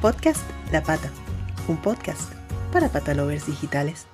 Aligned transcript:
Podcast 0.00 0.48
La 0.70 0.80
Pata, 0.80 1.10
un 1.66 1.76
podcast 1.76 2.32
para 2.72 2.88
patalovers 2.88 3.48
digitales. 3.48 4.06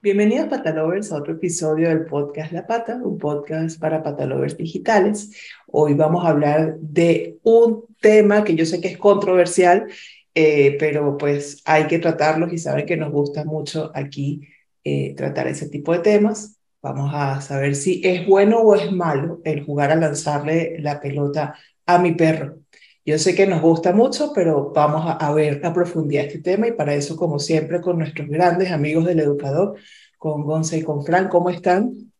Bienvenidos 0.00 0.48
patalovers 0.48 1.12
a 1.12 1.16
otro 1.16 1.34
episodio 1.34 1.90
del 1.90 2.06
podcast 2.06 2.50
La 2.50 2.66
Pata, 2.66 2.98
un 3.04 3.18
podcast 3.18 3.78
para 3.78 4.02
patalovers 4.02 4.56
digitales. 4.56 5.36
Hoy 5.66 5.92
vamos 5.92 6.24
a 6.24 6.30
hablar 6.30 6.78
de 6.80 7.36
un 7.42 7.84
tema 8.00 8.42
que 8.42 8.54
yo 8.54 8.64
sé 8.64 8.80
que 8.80 8.88
es 8.88 8.96
controversial, 8.96 9.88
eh, 10.34 10.78
pero 10.80 11.18
pues 11.18 11.60
hay 11.66 11.86
que 11.88 11.98
tratarlos 11.98 12.50
y 12.50 12.56
saben 12.56 12.86
que 12.86 12.96
nos 12.96 13.12
gusta 13.12 13.44
mucho 13.44 13.92
aquí 13.94 14.48
eh, 14.82 15.14
tratar 15.14 15.46
ese 15.46 15.68
tipo 15.68 15.92
de 15.92 15.98
temas. 15.98 16.58
Vamos 16.80 17.10
a 17.12 17.42
saber 17.42 17.74
si 17.74 18.00
es 18.02 18.26
bueno 18.26 18.60
o 18.60 18.74
es 18.74 18.90
malo 18.90 19.42
el 19.44 19.62
jugar 19.62 19.90
a 19.90 19.96
lanzarle 19.96 20.78
la 20.78 20.98
pelota 21.02 21.54
a 21.84 21.98
mi 21.98 22.12
perro. 22.12 22.60
Yo 23.08 23.16
sé 23.16 23.34
que 23.34 23.46
nos 23.46 23.62
gusta 23.62 23.94
mucho, 23.94 24.32
pero 24.34 24.70
vamos 24.70 25.02
a, 25.18 25.32
ver 25.32 25.64
a 25.64 25.72
profundidad 25.72 26.26
este 26.26 26.40
tema 26.40 26.68
y 26.68 26.72
para 26.72 26.92
eso, 26.92 27.16
como 27.16 27.38
siempre, 27.38 27.80
con 27.80 27.96
nuestros 27.96 28.28
grandes 28.28 28.70
amigos 28.70 29.06
del 29.06 29.20
educador, 29.20 29.76
con 30.18 30.42
Gonza 30.42 30.76
y 30.76 30.82
con 30.82 31.02
Fran, 31.02 31.30
¿cómo 31.30 31.48
están? 31.48 32.12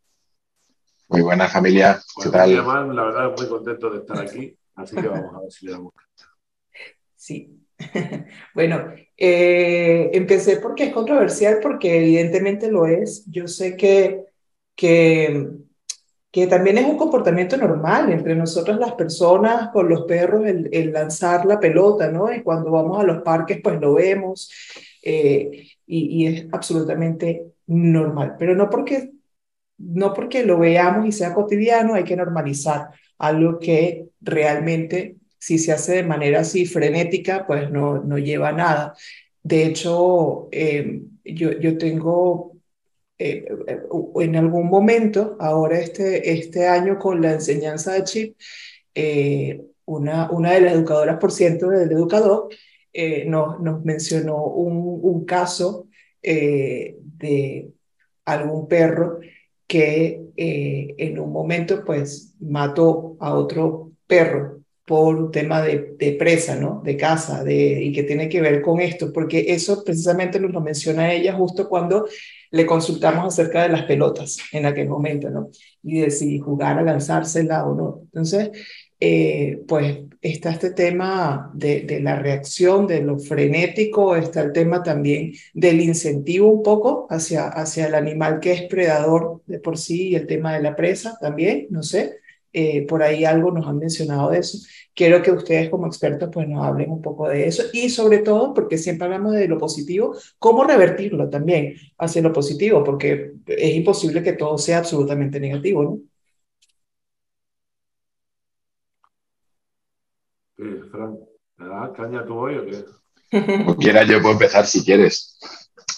Muy 1.08 1.20
buena 1.20 1.46
familia, 1.46 2.00
¿qué 2.22 2.30
tal? 2.30 2.54
la 2.54 3.04
verdad, 3.04 3.34
muy 3.36 3.46
contento 3.50 3.90
de 3.90 3.98
estar 3.98 4.18
aquí, 4.18 4.56
así 4.76 4.96
que 4.96 5.08
vamos 5.08 5.34
a 5.34 5.40
ver 5.40 5.52
si 5.52 5.66
le 5.66 5.72
damos 5.72 5.92
Sí. 7.14 7.66
bueno, 8.54 8.90
eh, 9.14 10.08
empecé 10.14 10.56
porque 10.56 10.84
es 10.84 10.94
controversial, 10.94 11.58
porque 11.60 11.98
evidentemente 11.98 12.70
lo 12.70 12.86
es. 12.86 13.26
Yo 13.26 13.46
sé 13.46 13.76
que, 13.76 14.24
que 14.74 15.50
que 16.30 16.46
también 16.46 16.78
es 16.78 16.84
un 16.84 16.98
comportamiento 16.98 17.56
normal 17.56 18.12
entre 18.12 18.34
nosotros 18.34 18.78
las 18.78 18.92
personas 18.92 19.70
con 19.70 19.88
los 19.88 20.02
perros, 20.02 20.46
el, 20.46 20.92
lanzar 20.92 21.46
la 21.46 21.58
pelota, 21.58 22.10
¿no? 22.10 22.32
Y 22.32 22.42
cuando 22.42 22.70
vamos 22.70 23.00
a 23.00 23.04
los 23.04 23.22
parques, 23.22 23.60
pues 23.62 23.80
lo 23.80 23.94
vemos 23.94 24.50
eh, 25.02 25.68
y, 25.86 26.26
es 26.26 26.46
absolutamente 26.52 27.46
normal, 27.66 28.36
pero 28.38 28.54
no 28.54 28.68
porque, 28.68 29.10
no 29.78 30.12
porque 30.12 30.44
lo 30.44 30.58
veamos 30.58 31.06
y 31.06 31.12
sea 31.12 31.32
cotidiano, 31.32 31.94
hay 31.94 32.04
que 32.04 32.16
normalizar 32.16 32.88
algo 33.18 33.58
que 33.58 34.08
realmente, 34.20 35.16
si 35.38 35.58
se 35.58 35.72
hace 35.72 35.96
de 35.96 36.02
manera 36.02 36.40
así 36.40 36.66
frenética, 36.66 37.46
pues 37.46 37.70
no, 37.70 38.02
no 38.02 38.18
lleva 38.18 38.50
a 38.50 38.52
nada. 38.52 38.94
De 39.42 39.64
hecho, 39.64 40.48
eh, 40.52 41.00
yo, 41.24 41.52
yo 41.52 41.78
tengo 41.78 42.57
eh, 43.18 43.46
eh, 43.66 43.80
en 44.20 44.36
algún 44.36 44.68
momento, 44.68 45.36
ahora 45.40 45.78
este, 45.78 46.32
este 46.32 46.68
año 46.68 46.98
con 46.98 47.20
la 47.20 47.32
enseñanza 47.32 47.92
de 47.94 48.04
chip, 48.04 48.36
eh, 48.94 49.60
una, 49.86 50.30
una 50.30 50.52
de 50.52 50.60
las 50.60 50.74
educadoras 50.74 51.18
por 51.18 51.32
ciento 51.32 51.68
del 51.68 51.90
educador 51.90 52.48
nos, 53.26 53.60
nos 53.60 53.84
mencionó 53.84 54.44
un, 54.44 54.98
un 55.02 55.24
caso 55.24 55.86
de 56.20 57.70
algún 58.24 58.66
perro 58.66 59.20
que 59.66 60.24
en 60.36 61.18
un 61.18 61.32
momento 61.32 61.84
pues 61.84 62.34
mató 62.40 63.16
a 63.20 63.34
otro 63.34 63.92
perro 64.06 64.58
por 64.84 65.14
un 65.14 65.30
tema 65.30 65.62
de, 65.62 65.94
de, 65.98 66.12
presa, 66.12 66.56
¿no? 66.56 66.80
De 66.82 66.96
caza, 66.96 67.44
de, 67.44 67.84
y 67.84 67.92
que 67.92 68.02
tiene 68.02 68.28
que 68.28 68.40
ver 68.40 68.62
con 68.62 68.80
esto, 68.80 69.12
porque 69.12 69.44
eso 69.48 69.84
precisamente 69.84 70.40
nos 70.40 70.50
lo 70.50 70.62
menciona 70.62 71.12
ella 71.12 71.34
justo 71.34 71.68
cuando 71.68 72.06
le 72.50 72.66
consultamos 72.66 73.26
acerca 73.26 73.62
de 73.62 73.70
las 73.70 73.82
pelotas 73.82 74.38
en 74.52 74.66
aquel 74.66 74.88
momento, 74.88 75.30
¿no? 75.30 75.50
Y 75.82 76.00
de 76.00 76.10
si 76.10 76.38
jugar 76.38 76.78
a 76.78 76.82
lanzársela 76.82 77.66
o 77.66 77.74
no. 77.74 78.00
Entonces, 78.04 78.50
eh, 79.00 79.62
pues 79.68 79.98
está 80.20 80.50
este 80.50 80.70
tema 80.72 81.52
de, 81.54 81.82
de, 81.82 82.00
la 82.00 82.16
reacción, 82.16 82.86
de 82.86 83.00
lo 83.00 83.18
frenético, 83.18 84.16
está 84.16 84.42
el 84.42 84.52
tema 84.52 84.82
también 84.82 85.32
del 85.54 85.80
incentivo 85.80 86.48
un 86.48 86.62
poco 86.62 87.06
hacia, 87.10 87.48
hacia 87.48 87.86
el 87.86 87.94
animal 87.94 88.40
que 88.40 88.52
es 88.52 88.62
predador 88.62 89.42
de 89.46 89.60
por 89.60 89.78
sí 89.78 90.08
y 90.08 90.14
el 90.16 90.26
tema 90.26 90.54
de 90.54 90.62
la 90.62 90.74
presa 90.74 91.16
también, 91.20 91.68
no 91.70 91.82
sé. 91.82 92.16
Eh, 92.60 92.84
por 92.88 93.04
ahí 93.04 93.24
algo 93.24 93.52
nos 93.52 93.68
han 93.68 93.78
mencionado 93.78 94.30
de 94.30 94.38
eso. 94.40 94.58
Quiero 94.92 95.22
que 95.22 95.30
ustedes 95.30 95.70
como 95.70 95.86
expertos 95.86 96.28
pues 96.32 96.48
nos 96.48 96.66
hablen 96.66 96.90
un 96.90 97.00
poco 97.00 97.28
de 97.28 97.46
eso 97.46 97.62
y 97.72 97.88
sobre 97.88 98.18
todo 98.18 98.52
porque 98.52 98.76
siempre 98.78 99.04
hablamos 99.04 99.34
de 99.34 99.46
lo 99.46 99.58
positivo, 99.58 100.16
cómo 100.40 100.64
revertirlo 100.64 101.30
también 101.30 101.76
hacia 101.98 102.20
lo 102.20 102.32
positivo, 102.32 102.82
porque 102.82 103.34
es 103.46 103.74
imposible 103.76 104.24
que 104.24 104.32
todo 104.32 104.58
sea 104.58 104.78
absolutamente 104.78 105.38
negativo, 105.38 105.84
¿no? 105.84 106.00
Fran, 110.90 111.92
caña 111.94 112.26
tú 112.26 112.34
hoy 112.34 112.56
o 112.56 112.66
qué? 112.66 112.84
Como 113.58 113.76
quiera, 113.76 114.02
yo 114.02 114.20
puedo 114.20 114.32
empezar 114.32 114.66
si 114.66 114.84
quieres. 114.84 115.38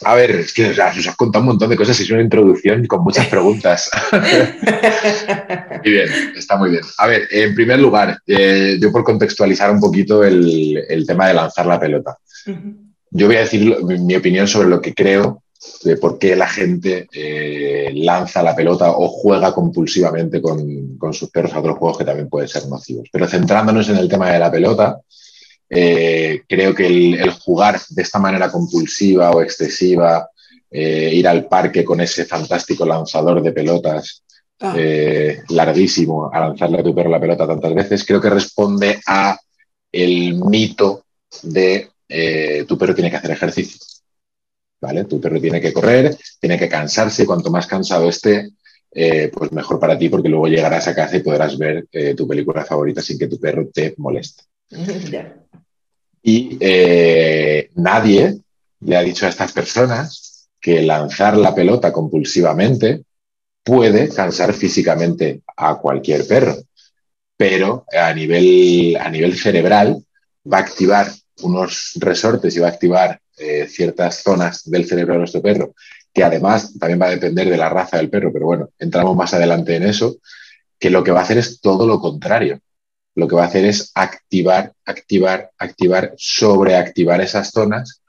A 0.03 0.15
ver, 0.15 0.31
es 0.31 0.53
que 0.55 0.71
os 0.71 0.79
has 0.79 1.17
contado 1.17 1.43
un 1.43 1.49
montón 1.49 1.69
de 1.69 1.77
cosas 1.77 1.99
y 2.01 2.05
es 2.05 2.11
una 2.11 2.23
introducción 2.23 2.87
con 2.87 3.03
muchas 3.03 3.27
preguntas. 3.27 3.91
muy 5.85 5.93
bien, 5.93 6.09
está 6.37 6.57
muy 6.57 6.71
bien. 6.71 6.83
A 6.97 7.07
ver, 7.07 7.29
en 7.31 7.55
primer 7.55 7.79
lugar, 7.79 8.19
eh, 8.27 8.79
yo 8.81 8.91
por 8.91 9.05
contextualizar 9.05 9.71
un 9.71 9.81
poquito 9.81 10.25
el, 10.25 10.85
el, 10.89 11.07
tema 11.07 11.29
de 11.29 11.35
lanzar 11.35 11.67
la 11.67 11.79
pelota. 11.79 12.17
Yo 13.11 13.27
voy 13.27 13.37
a 13.37 13.41
decir 13.41 13.77
mi, 13.83 14.15
opinión 14.15 14.49
sobre 14.49 14.69
lo 14.69 14.81
que 14.81 14.95
creo 14.95 15.43
de 15.85 15.97
por 15.99 16.19
qué 16.19 16.35
la 16.35 16.49
gente 16.49 17.07
eh, 17.13 17.93
lanza 17.95 18.43
la 18.43 18.57
pelota 18.57 18.93
o 18.93 19.09
juega 19.09 19.53
compulsivamente 19.53 20.41
con, 20.41 20.97
con, 20.97 21.13
sus 21.13 21.29
perros 21.29 21.53
a 21.53 21.61
otros 21.61 21.77
juegos 21.77 21.99
que 21.99 22.05
también 22.05 22.31
pueden 22.31 22.49
ser 22.49 22.67
nocivos. 22.69 23.09
Pero 23.13 23.29
centrándonos 23.29 23.89
en 23.91 23.99
el 23.99 24.09
tema 24.09 24.31
de 24.31 24.39
la 24.39 24.51
pelota, 24.51 25.01
eh, 25.73 26.43
creo 26.49 26.75
que 26.75 26.87
el, 26.89 27.31
jugar 27.31 27.81
de 27.91 28.03
esta 28.03 28.19
manera 28.19 28.51
compulsiva 28.51 29.31
o 29.31 29.41
excesiva, 29.41 30.29
eh, 30.69 31.13
ir 31.15 31.29
al 31.29 31.47
parque 31.47 31.85
con 31.85 32.01
ese 32.01 32.25
fantástico 32.25 32.85
lanzador 32.85 33.41
de 33.41 33.53
pelotas 33.53 34.25
ah. 34.61 34.75
eh, 34.77 35.43
larguísimo 35.49 36.29
a 36.33 36.41
lanzarle 36.41 36.81
a 36.81 36.83
tu 36.83 36.93
perro 36.93 37.11
la 37.11 37.21
pelota 37.21 37.47
tantas 37.47 37.73
veces, 37.73 38.05
creo 38.05 38.21
que 38.21 38.31
responde 38.31 39.01
a 39.07 39.39
el 39.93 40.35
mito 40.35 41.05
de 41.43 41.89
tu 42.67 42.77
perro 42.77 42.93
tiene 42.93 43.09
que 43.09 43.17
hacer 43.17 43.31
ejercicio. 43.31 43.79
¿Vale? 44.81 45.05
Tu 45.05 45.21
perro 45.21 45.41
tiene 45.41 45.61
que 45.61 45.73
correr, 45.73 46.17
tiene 46.41 46.59
que 46.59 46.69
cansarse, 46.69 47.27
cuanto 47.27 47.51
más 47.51 47.69
cansado 47.69 48.09
esté, 48.09 48.51
pues 48.91 49.53
mejor 49.53 49.79
para 49.79 49.97
ti 49.97 50.09
porque 50.09 50.29
luego 50.29 50.49
llegarás 50.49 50.89
a 50.89 50.95
casa 50.95 51.17
y 51.17 51.23
podrás 51.23 51.57
ver 51.57 51.87
tu 52.17 52.27
película 52.27 52.65
favorita 52.65 53.01
sin 53.01 53.19
que 53.19 53.29
tu 53.29 53.39
perro 53.39 53.69
te 53.73 53.95
moleste. 53.99 54.43
Y 56.23 56.59
eh, 56.61 57.71
nadie 57.77 58.39
le 58.81 58.97
ha 58.97 59.03
dicho 59.03 59.27
a 59.27 59.31
estas 59.31 59.53
personas 59.53 60.49
que 60.61 60.83
lanzar 60.83 61.37
la 61.37 61.55
pelota 61.55 61.93
compulsivamente 61.93 63.05
puede 63.63 64.09
cansar 64.09 64.53
físicamente 64.53 65.43
a 65.57 65.77
cualquier 65.77 66.27
perro, 66.27 66.57
pero 67.37 67.85
a 67.93 68.13
nivel, 68.13 68.97
a 69.01 69.09
nivel 69.11 69.37
cerebral 69.37 70.05
va 70.51 70.59
a 70.59 70.61
activar 70.61 71.11
unos 71.43 71.93
resortes 71.97 72.55
y 72.57 72.61
va 72.61 72.69
a 72.69 72.71
activar 72.71 73.21
eh, 73.39 73.67
ciertas 73.67 74.23
zonas 74.23 74.69
del 74.69 74.87
cerebro 74.87 75.15
de 75.15 75.21
nuestro 75.21 75.41
perro, 75.41 75.75
que 76.13 76.23
además 76.23 76.79
también 76.79 77.01
va 77.01 77.07
a 77.07 77.11
depender 77.11 77.49
de 77.49 77.57
la 77.57 77.71
raza 77.71 77.97
del 77.97 78.11
perro, 78.11 78.33
pero 78.33 78.47
bueno, 78.47 78.71
entramos 78.79 79.17
más 79.17 79.33
adelante 79.33 79.77
en 79.77 79.85
eso, 79.85 80.17
que 80.79 80.91
lo 80.91 81.03
que 81.03 81.13
va 81.13 81.21
a 81.21 81.23
hacer 81.23 81.39
es 81.39 81.61
todo 81.61 81.87
lo 81.87 82.01
contrario 82.01 82.61
lo 83.15 83.29
que 83.29 83.37
va 83.37 83.45
a 83.45 83.47
hacer 83.47 83.65
es 83.65 83.91
activar, 83.95 84.73
activar, 84.85 85.51
activar, 85.59 86.15
sobreactivar 86.17 87.21
esas 87.21 87.51
zonas 87.51 88.01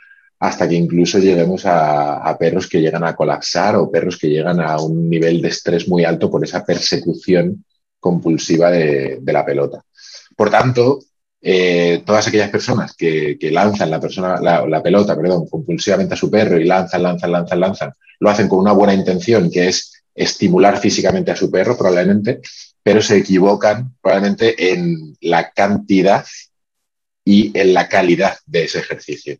hasta 0.41 0.67
que 0.67 0.75
incluso 0.75 1.19
lleguemos 1.19 1.63
a, 1.65 2.35
perros 2.39 2.67
que 2.67 2.81
llegan 2.81 3.03
a 3.03 3.15
colapsar 3.15 3.75
o 3.75 3.91
perros 3.91 4.17
que 4.17 4.29
llegan 4.29 4.59
a 4.59 4.79
un 4.81 5.07
nivel 5.07 5.39
de 5.39 5.49
estrés 5.49 5.87
muy 5.87 6.03
alto 6.03 6.31
por 6.31 6.43
esa 6.43 6.65
persecución 6.65 7.63
compulsiva 7.99 8.71
de, 8.71 9.21
la 9.23 9.45
pelota. 9.45 9.83
Por 10.35 10.49
tanto, 10.49 10.99
eh, 11.39 12.01
todas 12.03 12.27
aquellas 12.27 12.49
personas 12.49 12.95
que, 12.95 13.37
lanzan 13.51 13.91
la, 13.91 13.99
persona, 13.99 14.41
la, 14.41 14.81
pelota 14.81 15.15
perdón, 15.15 15.47
compulsivamente 15.47 16.15
a 16.15 16.17
su 16.17 16.31
perro 16.31 16.59
y 16.59 16.63
lanzan, 16.63 17.03
lanzan, 17.03 17.31
lanzan, 17.31 17.59
lanzan, 17.59 17.93
lo 18.19 18.29
hacen 18.31 18.47
con 18.47 18.59
una 18.59 18.71
buena 18.71 18.95
intención, 18.95 19.51
que 19.51 19.67
es 19.67 20.00
estimular 20.13 20.79
físicamente 20.79 21.31
a 21.31 21.35
su 21.35 21.49
perro, 21.49 21.77
probablemente, 21.77 22.41
pero 22.83 23.01
se 23.01 23.17
equivocan 23.17 23.95
probablemente 24.01 24.71
en 24.71 25.15
la 25.21 25.51
cantidad 25.51 26.25
y 27.23 27.57
en 27.57 27.73
la 27.73 27.87
calidad 27.87 28.37
de 28.45 28.63
ese 28.63 28.79
ejercicio. 28.79 29.37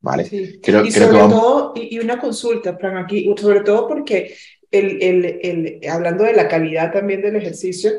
¿Vale? 0.00 0.28
y 0.30 0.92
sobre 0.92 1.08
todo, 1.08 1.72
y, 1.74 1.98
una 1.98 2.20
consulta, 2.20 2.76
Fran, 2.76 2.98
aquí, 2.98 3.34
sobre 3.36 3.62
todo 3.62 3.88
porque 3.88 4.32
el, 4.70 5.02
el, 5.02 5.24
el, 5.42 5.80
hablando 5.90 6.22
de 6.22 6.34
la 6.34 6.46
calidad 6.46 6.92
también 6.92 7.20
del 7.20 7.34
ejercicio, 7.34 7.90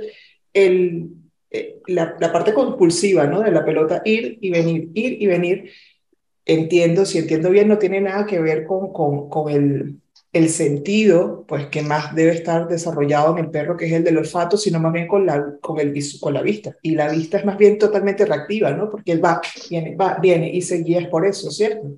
el, 0.54 1.10
eh, 1.52 1.80
la, 1.88 2.16
la, 2.18 2.32
parte 2.32 2.54
compulsiva 2.54 3.26
¿no? 3.28 3.42
de 3.42 3.52
la 3.52 3.66
pelota, 3.66 4.02
ir 4.06 4.38
y 4.40 4.50
venir, 4.50 4.90
ir 4.94 5.22
y 5.22 5.28
venir, 5.28 5.72
entiendo, 6.46 7.06
si 7.06 7.18
entiendo 7.18 7.50
bien, 7.50 7.68
no 7.68 7.78
tiene 7.78 8.00
nada 8.00 8.26
que 8.26 8.40
ver 8.40 8.66
con, 8.66 8.94
con, 8.94 9.30
con 9.30 9.52
el 9.52 9.96
el 10.32 10.50
sentido, 10.50 11.44
pues 11.48 11.68
que 11.68 11.82
más 11.82 12.14
debe 12.14 12.34
estar 12.34 12.68
desarrollado 12.68 13.36
en 13.36 13.46
el 13.46 13.52
perro, 13.52 13.76
que 13.76 13.88
es 13.88 13.94
el 13.94 14.04
del 14.04 14.18
olfato, 14.18 14.58
sino 14.58 14.80
más 14.80 14.94
bien 14.94 15.08
con 15.08 15.26
la, 15.26 15.44
con 15.60 15.80
el, 15.80 15.94
con 16.20 16.34
la 16.34 16.42
vista. 16.42 16.76
Y 16.84 16.92
la 16.92 17.10
vista 17.10 17.40
es 17.40 17.46
más 17.46 17.58
bien 17.58 17.80
totalmente 17.80 18.26
reactiva, 18.26 18.72
¿no? 18.72 18.90
Porque 18.90 19.14
él 19.14 19.24
va, 19.24 19.42
viene, 19.70 19.96
va, 19.96 20.18
viene 20.22 20.52
y 20.52 20.62
se 20.62 20.78
guía 20.84 21.10
por 21.10 21.26
eso, 21.26 21.50
¿cierto? 21.50 21.98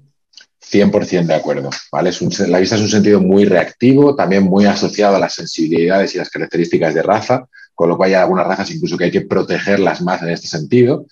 100% 0.72 1.26
de 1.26 1.34
acuerdo. 1.34 1.70
¿vale? 1.92 2.12
La 2.48 2.60
vista 2.60 2.76
es 2.76 2.82
un 2.82 2.90
sentido 2.90 3.20
muy 3.20 3.46
reactivo, 3.46 4.16
también 4.16 4.44
muy 4.44 4.66
asociado 4.66 5.18
a 5.18 5.20
las 5.20 5.34
sensibilidades 5.34 6.16
y 6.16 6.18
las 6.18 6.30
características 6.30 6.94
de 6.94 7.04
raza, 7.04 7.48
con 7.76 7.90
lo 7.90 7.98
cual 7.98 8.10
hay 8.10 8.16
algunas 8.16 8.48
razas 8.48 8.72
incluso 8.72 8.98
que 8.98 9.06
hay 9.06 9.12
que 9.12 9.22
protegerlas 9.22 10.02
más 10.02 10.22
en 10.22 10.30
este 10.30 10.48
sentido. 10.48 11.06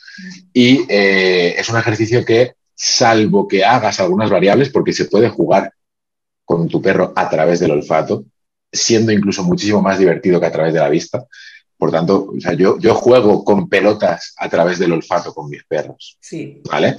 Y 0.54 0.86
eh, 0.88 1.56
es 1.58 1.68
un 1.68 1.78
ejercicio 1.78 2.24
que, 2.24 2.54
salvo 2.76 3.46
que 3.46 3.66
hagas 3.66 4.00
algunas 4.00 4.30
variables, 4.30 4.70
porque 4.70 4.94
se 4.94 5.06
puede 5.06 5.28
jugar 5.28 5.74
con 6.50 6.68
tu 6.68 6.82
perro 6.82 7.14
a 7.16 7.30
través 7.30 7.60
del 7.60 7.70
olfato, 7.70 8.26
siendo 8.72 9.12
incluso 9.12 9.44
muchísimo 9.44 9.84
más 9.84 10.00
divertido 10.00 10.40
que 10.40 10.48
a 10.48 10.52
través 10.52 10.74
de 10.74 10.80
la 10.80 10.90
vista. 10.90 11.24
Por 11.78 11.92
tanto, 11.92 12.32
o 12.36 12.42
sea, 12.42 12.54
yo, 12.54 12.80
yo 12.80 12.96
juego 12.96 13.44
con 13.44 13.70
pelotas 13.70 14.34
a 14.36 14.50
través 14.50 14.80
del 14.80 14.94
olfato 14.94 15.32
con 15.32 15.48
mis 15.48 15.64
perros. 15.66 16.18
Sí. 16.20 16.60
¿Vale? 16.68 16.98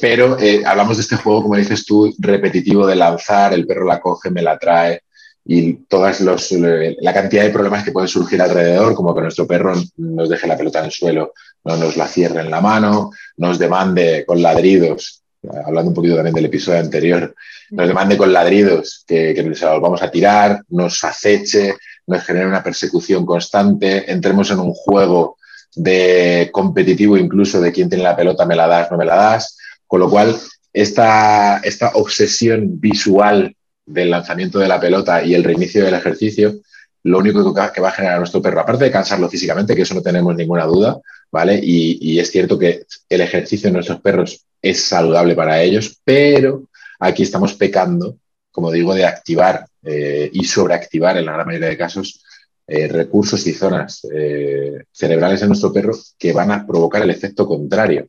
Pero 0.00 0.36
eh, 0.40 0.64
hablamos 0.66 0.96
de 0.96 1.04
este 1.04 1.14
juego, 1.14 1.44
como 1.44 1.54
dices 1.54 1.86
tú, 1.86 2.12
repetitivo 2.18 2.88
de 2.88 2.96
lanzar, 2.96 3.54
el 3.54 3.68
perro 3.68 3.86
la 3.86 4.00
coge, 4.00 4.30
me 4.30 4.42
la 4.42 4.58
trae 4.58 5.02
y 5.44 5.74
todas 5.86 6.20
los, 6.20 6.50
la 6.50 7.14
cantidad 7.14 7.44
de 7.44 7.50
problemas 7.50 7.84
que 7.84 7.92
pueden 7.92 8.08
surgir 8.08 8.42
alrededor, 8.42 8.96
como 8.96 9.14
que 9.14 9.20
nuestro 9.22 9.46
perro 9.46 9.74
nos 9.96 10.28
deje 10.28 10.48
la 10.48 10.56
pelota 10.56 10.80
en 10.80 10.86
el 10.86 10.90
suelo, 10.90 11.34
no 11.62 11.76
nos 11.76 11.96
la 11.96 12.08
cierre 12.08 12.40
en 12.40 12.50
la 12.50 12.60
mano, 12.60 13.12
nos 13.36 13.60
demande 13.60 14.24
con 14.26 14.42
ladridos 14.42 15.22
hablando 15.64 15.90
un 15.90 15.94
poquito 15.94 16.14
también 16.14 16.34
del 16.34 16.46
episodio 16.46 16.80
anterior, 16.80 17.34
nos 17.70 17.88
demande 17.88 18.16
con 18.16 18.32
ladridos 18.32 19.04
que, 19.06 19.34
que 19.34 19.42
lo 19.42 19.80
vamos 19.80 20.02
a 20.02 20.10
tirar, 20.10 20.62
nos 20.68 21.02
aceche, 21.04 21.74
nos 22.06 22.24
genere 22.24 22.46
una 22.46 22.62
persecución 22.62 23.26
constante, 23.26 24.10
entremos 24.10 24.50
en 24.50 24.60
un 24.60 24.72
juego 24.72 25.36
de 25.74 26.48
competitivo 26.52 27.16
incluso 27.16 27.60
de 27.60 27.72
quién 27.72 27.88
tiene 27.88 28.04
la 28.04 28.16
pelota, 28.16 28.46
me 28.46 28.56
la 28.56 28.66
das, 28.66 28.90
no 28.90 28.96
me 28.96 29.04
la 29.04 29.16
das, 29.16 29.56
con 29.86 30.00
lo 30.00 30.10
cual 30.10 30.36
esta, 30.72 31.58
esta 31.58 31.92
obsesión 31.94 32.80
visual 32.80 33.54
del 33.84 34.10
lanzamiento 34.10 34.58
de 34.58 34.68
la 34.68 34.80
pelota 34.80 35.22
y 35.22 35.34
el 35.34 35.44
reinicio 35.44 35.84
del 35.84 35.94
ejercicio, 35.94 36.54
lo 37.04 37.18
único 37.18 37.54
que 37.54 37.80
va 37.80 37.88
a 37.88 37.92
generar 37.92 38.16
a 38.16 38.18
nuestro 38.18 38.42
perro, 38.42 38.60
aparte 38.60 38.84
de 38.84 38.90
cansarlo 38.90 39.28
físicamente, 39.28 39.74
que 39.74 39.82
eso 39.82 39.94
no 39.94 40.02
tenemos 40.02 40.34
ninguna 40.34 40.64
duda, 40.64 40.98
y 41.62 42.18
es 42.18 42.30
cierto 42.30 42.58
que 42.58 42.84
el 43.08 43.20
ejercicio 43.20 43.68
de 43.68 43.74
nuestros 43.74 44.00
perros 44.00 44.46
es 44.62 44.84
saludable 44.84 45.34
para 45.34 45.62
ellos, 45.62 46.00
pero 46.04 46.68
aquí 46.98 47.22
estamos 47.22 47.54
pecando, 47.54 48.18
como 48.50 48.70
digo, 48.70 48.94
de 48.94 49.04
activar 49.04 49.66
eh, 49.82 50.30
y 50.32 50.44
sobreactivar 50.44 51.16
en 51.16 51.26
la 51.26 51.32
gran 51.32 51.46
mayoría 51.46 51.68
de 51.68 51.76
casos 51.76 52.22
eh, 52.66 52.88
recursos 52.88 53.46
y 53.46 53.52
zonas 53.52 54.06
eh, 54.12 54.84
cerebrales 54.92 55.40
en 55.42 55.48
nuestro 55.48 55.72
perro 55.72 55.96
que 56.18 56.32
van 56.32 56.50
a 56.50 56.66
provocar 56.66 57.02
el 57.02 57.10
efecto 57.10 57.46
contrario, 57.46 58.08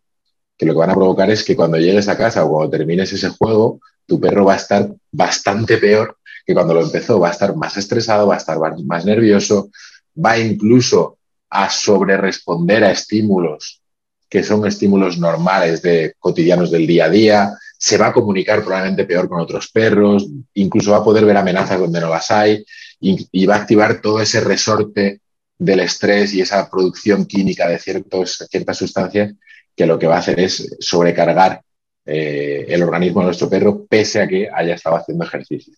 que 0.58 0.66
lo 0.66 0.74
que 0.74 0.80
van 0.80 0.90
a 0.90 0.96
provocar 0.96 1.30
es 1.30 1.44
que 1.44 1.56
cuando 1.56 1.78
llegues 1.78 2.08
a 2.10 2.18
casa 2.18 2.44
o 2.44 2.50
cuando 2.50 2.72
termines 2.78 3.14
ese 3.14 3.30
juego, 3.30 3.80
tu 4.06 4.20
perro 4.20 4.46
va 4.46 4.54
a 4.54 4.58
estar 4.58 4.90
bastante 5.12 5.78
peor 5.78 6.18
que 6.46 6.54
cuando 6.54 6.74
lo 6.74 6.82
empezó, 6.82 7.20
va 7.20 7.30
a 7.30 7.32
estar 7.32 7.56
más 7.56 7.78
estresado, 7.78 8.28
va 8.28 8.34
a 8.34 8.40
estar 8.40 8.58
más 8.84 9.06
nervioso, 9.06 9.70
va 10.18 10.40
incluso 10.40 11.19
a 11.50 11.70
sobreresponder 11.70 12.84
a 12.84 12.92
estímulos 12.92 13.82
que 14.30 14.44
son 14.44 14.66
estímulos 14.68 15.18
normales 15.18 15.82
de 15.82 16.14
cotidianos 16.20 16.70
del 16.70 16.86
día 16.86 17.06
a 17.06 17.10
día, 17.10 17.58
se 17.78 17.98
va 17.98 18.08
a 18.08 18.14
comunicar 18.14 18.64
probablemente 18.64 19.06
peor 19.06 19.28
con 19.28 19.40
otros 19.40 19.70
perros, 19.72 20.28
incluso 20.54 20.92
va 20.92 20.98
a 20.98 21.04
poder 21.04 21.26
ver 21.26 21.36
amenazas 21.36 21.80
donde 21.80 22.00
no 22.00 22.10
las 22.10 22.30
hay 22.30 22.64
y, 23.00 23.46
va 23.46 23.56
a 23.56 23.60
activar 23.60 24.02
todo 24.02 24.22
ese 24.22 24.42
resorte 24.42 25.22
del 25.58 25.80
estrés 25.80 26.34
y 26.34 26.42
esa 26.42 26.70
producción 26.70 27.26
química 27.26 27.68
de 27.68 27.80
ciertas 27.80 28.78
sustancias 28.78 29.34
que 29.76 29.86
lo 29.86 29.98
que 29.98 30.08
va 30.08 30.18
a 30.18 30.20
hacer 30.20 30.40
es 30.40 30.78
sobrecargar 30.80 31.62
eh, 32.06 32.66
el 32.68 32.84
organismo 32.84 33.22
de 33.22 33.28
nuestro 33.28 33.50
perro 33.50 33.86
pese 33.86 34.22
a 34.22 34.28
que 34.28 34.48
haya 34.54 34.76
estado 34.76 34.98
haciendo 34.98 35.26
ejercicio. 35.26 35.74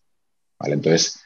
¿Vale? 0.60 0.74
Entonces, 0.74 1.20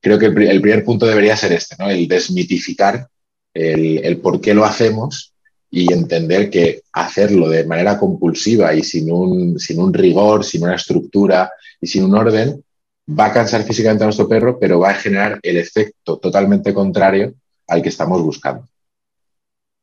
creo 0.00 0.18
que 0.18 0.26
el, 0.26 0.60
primer 0.60 0.84
punto 0.84 1.06
debería 1.06 1.36
ser 1.36 1.52
este, 1.52 1.76
¿no? 1.78 1.88
el 1.88 2.06
desmitificar 2.06 3.08
el, 3.54 4.04
el 4.04 4.20
por 4.20 4.40
qué 4.40 4.54
lo 4.54 4.64
hacemos 4.64 5.34
y 5.70 5.92
entender 5.92 6.50
que 6.50 6.82
hacerlo 6.92 7.48
de 7.48 7.64
manera 7.64 7.96
compulsiva 7.98 8.74
y 8.74 8.82
sin 8.82 9.12
un, 9.12 9.58
sin 9.58 9.80
un 9.80 9.94
rigor, 9.94 10.44
sin 10.44 10.64
una 10.64 10.74
estructura 10.74 11.50
y 11.80 11.86
sin 11.86 12.04
un 12.04 12.14
orden, 12.16 12.64
va 13.08 13.26
a 13.26 13.32
cansar 13.32 13.62
físicamente 13.62 14.02
a 14.02 14.08
nuestro 14.08 14.28
perro, 14.28 14.58
pero 14.58 14.80
va 14.80 14.90
a 14.90 14.94
generar 14.94 15.38
el 15.42 15.56
efecto 15.56 16.18
totalmente 16.18 16.74
contrario 16.74 17.34
al 17.68 17.82
que 17.82 17.88
estamos 17.88 18.20
buscando. 18.20 18.68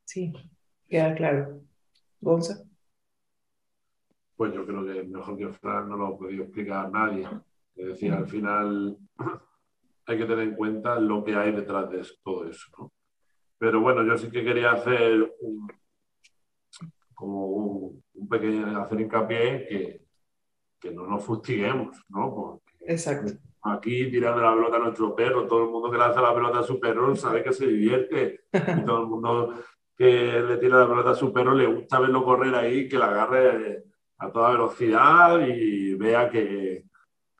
Sí, 0.04 0.34
queda 0.90 1.16
claro. 1.16 1.62
Gonza. 2.20 2.64
Pues 4.36 4.54
yo 4.54 4.66
creo 4.66 4.86
que 4.86 5.04
mejor 5.04 5.38
que 5.38 5.48
Fran 5.50 5.90
no 5.90 5.98
lo 5.98 6.08
ha 6.08 6.18
podido 6.18 6.44
explicar 6.44 6.92
nadie. 6.92 7.28
Es 7.76 7.88
decir, 7.88 8.12
al 8.12 8.28
final 8.28 8.98
hay 10.06 10.18
que 10.18 10.26
tener 10.26 10.50
en 10.50 10.56
cuenta 10.56 11.00
lo 11.00 11.24
que 11.24 11.36
hay 11.36 11.54
detrás 11.54 11.90
de 11.90 12.06
todo 12.24 12.48
eso. 12.50 12.68
¿no? 12.78 12.92
Pero 13.58 13.82
bueno, 13.82 14.04
yo 14.04 14.18
sí 14.18 14.30
que 14.30 14.44
quería 14.44 14.72
hacer 14.72 15.34
un, 15.42 15.68
como 17.14 17.48
un, 17.48 18.30
pequeño, 18.30 18.80
hacer 18.80 19.02
hincapié 19.02 19.50
en 19.50 19.68
que, 19.68 20.02
que 20.80 20.92
no 20.92 21.08
nos 21.08 21.24
fustiguemos, 21.24 22.04
¿no? 22.10 22.34
Porque 22.34 22.68
Exacto. 22.88 23.34
Aquí 23.64 24.10
tirando 24.10 24.42
la 24.42 24.54
pelota 24.54 24.78
a 24.78 24.80
nuestro 24.80 25.14
perro, 25.14 25.46
todo 25.46 25.66
el 25.66 25.70
mundo 25.70 25.92
que 25.92 25.98
lanza 25.98 26.22
la 26.22 26.34
pelota 26.34 26.60
a 26.60 26.64
su 26.64 26.80
perro 26.80 27.16
sabe 27.16 27.44
que 27.44 27.52
se 27.52 27.68
divierte. 27.68 28.46
Y 28.54 28.86
todo 28.86 29.02
el 29.02 29.08
mundo 29.08 29.54
que 29.98 30.42
le 30.42 30.58
tira 30.58 30.80
la 30.80 30.88
pelota 30.88 31.10
a 31.12 31.16
su 31.16 31.34
perro 31.34 31.54
le 31.54 31.68
gusta 31.68 32.00
verlo 32.00 32.24
correr 32.24 32.56
ahí, 32.56 32.88
que 32.88 32.98
la 32.98 33.08
agarre 33.08 33.84
a 34.20 34.32
toda 34.32 34.52
velocidad 34.52 35.40
y 35.46 35.96
vea 35.96 36.30
que, 36.30 36.86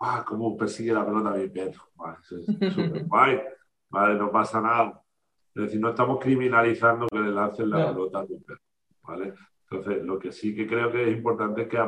ah, 0.02 0.26
cómo 0.28 0.58
persigue 0.58 0.92
la 0.92 1.06
pelota 1.06 1.30
a 1.30 1.38
mi 1.38 1.48
perro. 1.48 1.84
es 2.20 2.74
súper 2.74 3.06
guay. 3.06 3.42
Vale, 3.90 4.16
no 4.16 4.30
pasa 4.30 4.60
nada. 4.60 5.02
Es 5.58 5.64
decir, 5.64 5.82
no 5.82 5.90
estamos 5.90 6.20
criminalizando 6.20 7.08
que 7.08 7.18
le 7.18 7.32
lancen 7.32 7.72
la 7.72 7.88
pelota 7.88 8.20
a 8.20 8.28
tu 8.28 8.40
perro. 8.44 8.62
¿vale? 9.02 9.34
Entonces, 9.70 10.04
lo 10.04 10.20
que 10.20 10.32
sí 10.32 10.56
que 10.56 10.68
creo 10.68 10.92
que 10.92 11.10
es 11.10 11.18
importante 11.18 11.64
es 11.64 11.68
que 11.68 11.80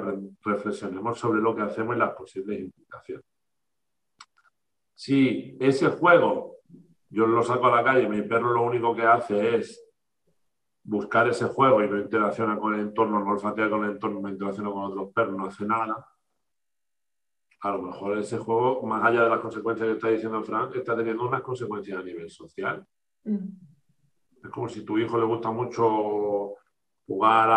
reflexionemos 0.44 1.20
sobre 1.20 1.40
lo 1.40 1.56
que 1.56 1.62
hacemos 1.62 1.96
y 1.96 2.00
las 2.00 2.16
posibles 2.16 2.60
implicaciones. 2.60 3.26
Si 4.96 5.56
ese 5.60 5.90
juego 5.90 6.58
yo 7.10 7.28
lo 7.28 7.44
saco 7.44 7.68
a 7.68 7.76
la 7.76 7.84
calle 7.84 8.04
y 8.04 8.10
mi 8.10 8.24
perro 8.24 8.54
lo 8.54 8.64
único 8.64 8.96
que 8.96 9.04
hace 9.04 9.58
es 9.58 9.88
buscar 10.84 11.30
ese 11.30 11.46
juego 11.46 11.84
y 11.84 11.90
no 11.90 12.00
interacciona 12.00 12.58
con 12.58 12.74
el 12.74 12.80
entorno, 12.80 13.20
no 13.20 13.32
olfatea 13.34 13.70
con 13.70 13.84
el 13.84 13.92
entorno, 13.92 14.20
no 14.20 14.30
interacciona 14.30 14.72
con 14.72 14.84
otros 14.86 15.14
perros, 15.14 15.38
no 15.38 15.46
hace 15.46 15.64
nada, 15.64 16.08
a 17.62 17.72
lo 17.72 17.84
mejor 17.84 18.18
ese 18.18 18.40
juego, 18.40 18.82
más 18.82 19.04
allá 19.04 19.26
de 19.26 19.30
las 19.30 19.42
consecuencias 19.42 19.88
que 19.88 19.94
está 19.94 20.08
diciendo 20.10 20.44
Frank, 20.44 20.76
está 20.76 20.96
teniendo 20.96 21.28
unas 21.28 21.42
consecuencias 21.42 22.00
a 22.00 22.04
nivel 22.04 22.30
social. 22.32 22.84
Es 23.26 24.50
como 24.52 24.70
si 24.70 24.84
tu 24.84 24.98
hijo 24.98 25.18
le 25.18 25.26
gusta 25.26 25.52
mucho 25.52 26.56
jugar 27.06 27.50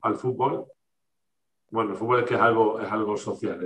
al 0.00 0.16
fútbol. 0.16 0.66
Bueno, 1.70 1.92
el 1.92 1.96
fútbol 1.96 2.20
es 2.20 2.26
que 2.26 2.34
es 2.34 2.40
algo, 2.40 2.78
es 2.80 2.92
algo 2.92 3.16
social. 3.16 3.58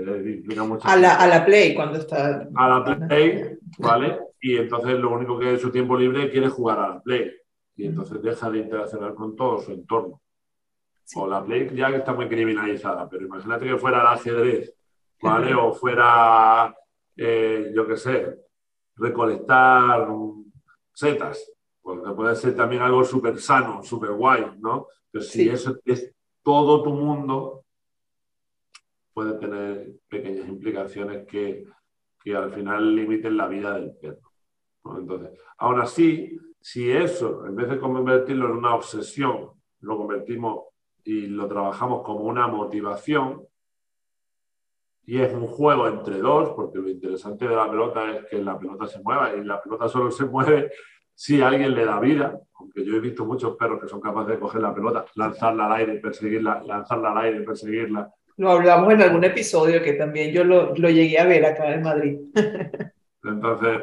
a, 0.82 0.96
la, 0.96 1.14
a 1.16 1.26
la 1.26 1.44
play, 1.44 1.74
cuando 1.74 1.98
está. 1.98 2.48
A 2.54 2.68
la 2.68 3.08
play, 3.08 3.58
¿vale? 3.78 4.18
Y 4.40 4.56
entonces 4.56 4.98
lo 4.98 5.10
único 5.10 5.38
que 5.38 5.54
es 5.54 5.60
su 5.60 5.70
tiempo 5.72 5.96
libre 5.96 6.30
quiere 6.30 6.48
jugar 6.48 6.78
a 6.78 6.88
la 6.90 7.00
play. 7.00 7.32
Y 7.74 7.86
entonces 7.86 8.22
deja 8.22 8.48
de 8.48 8.58
interaccionar 8.60 9.14
con 9.14 9.34
todo 9.34 9.60
su 9.60 9.72
entorno. 9.72 10.22
O 11.16 11.26
la 11.26 11.44
play 11.44 11.68
ya 11.74 11.90
que 11.90 11.96
está 11.96 12.12
muy 12.12 12.28
criminalizada, 12.28 13.08
pero 13.08 13.26
imagínate 13.26 13.66
que 13.66 13.76
fuera 13.76 14.00
el 14.00 14.06
ajedrez, 14.06 14.74
¿vale? 15.22 15.54
o 15.54 15.72
fuera, 15.72 16.74
eh, 17.16 17.72
yo 17.74 17.86
qué 17.86 17.96
sé, 17.96 18.38
recolectar 18.96 20.08
setas, 20.96 21.52
porque 21.82 22.10
puede 22.12 22.34
ser 22.34 22.56
también 22.56 22.80
algo 22.80 23.04
súper 23.04 23.38
sano, 23.38 23.82
súper 23.82 24.12
guay, 24.12 24.46
¿no? 24.58 24.86
Pero 25.10 25.22
si 25.22 25.46
eso 25.48 25.78
es 25.84 26.14
todo 26.42 26.82
tu 26.82 26.90
mundo, 26.90 27.64
puede 29.12 29.34
tener 29.38 29.92
pequeñas 30.08 30.48
implicaciones 30.48 31.26
que, 31.26 31.66
que 32.22 32.34
al 32.34 32.50
final 32.50 32.96
limiten 32.96 33.36
la 33.36 33.46
vida 33.46 33.74
del 33.74 33.94
perro. 33.94 34.32
Entonces, 34.96 35.38
aún 35.58 35.80
así, 35.80 36.38
si 36.60 36.90
eso, 36.90 37.46
en 37.46 37.54
vez 37.54 37.68
de 37.68 37.78
convertirlo 37.78 38.46
en 38.46 38.52
una 38.52 38.74
obsesión, 38.74 39.50
lo 39.80 39.98
convertimos 39.98 40.64
y 41.04 41.26
lo 41.26 41.46
trabajamos 41.46 42.02
como 42.04 42.20
una 42.20 42.46
motivación, 42.46 43.46
y 45.06 45.20
es 45.20 45.32
un 45.32 45.46
juego 45.46 45.86
entre 45.86 46.18
dos, 46.18 46.50
porque 46.56 46.78
lo 46.78 46.88
interesante 46.88 47.46
de 47.46 47.54
la 47.54 47.70
pelota 47.70 48.10
es 48.10 48.26
que 48.26 48.42
la 48.42 48.58
pelota 48.58 48.88
se 48.88 49.00
mueva 49.00 49.32
y 49.34 49.44
la 49.44 49.62
pelota 49.62 49.88
solo 49.88 50.10
se 50.10 50.24
mueve 50.24 50.72
si 51.14 51.40
alguien 51.40 51.74
le 51.74 51.84
da 51.84 52.00
vida, 52.00 52.38
aunque 52.58 52.84
yo 52.84 52.96
he 52.96 53.00
visto 53.00 53.24
muchos 53.24 53.56
perros 53.56 53.80
que 53.80 53.88
son 53.88 54.00
capaces 54.00 54.32
de 54.32 54.38
coger 54.40 54.60
la 54.60 54.74
pelota, 54.74 55.06
lanzarla 55.14 55.66
al 55.66 55.72
aire 55.74 55.94
perseguirla, 56.00 56.62
lanzarla 56.66 57.12
al 57.12 57.18
aire 57.18 57.40
perseguirla, 57.42 58.12
Lo 58.36 58.50
hablamos 58.50 58.92
en 58.92 59.02
algún 59.02 59.24
episodio 59.24 59.80
que 59.82 59.92
también 59.92 60.32
yo 60.32 60.44
lo, 60.44 60.74
lo 60.74 60.90
llegué 60.90 61.18
a 61.18 61.24
ver 61.24 61.46
acá 61.46 61.72
en 61.72 61.82
Madrid. 61.82 62.18
Entonces, 63.22 63.82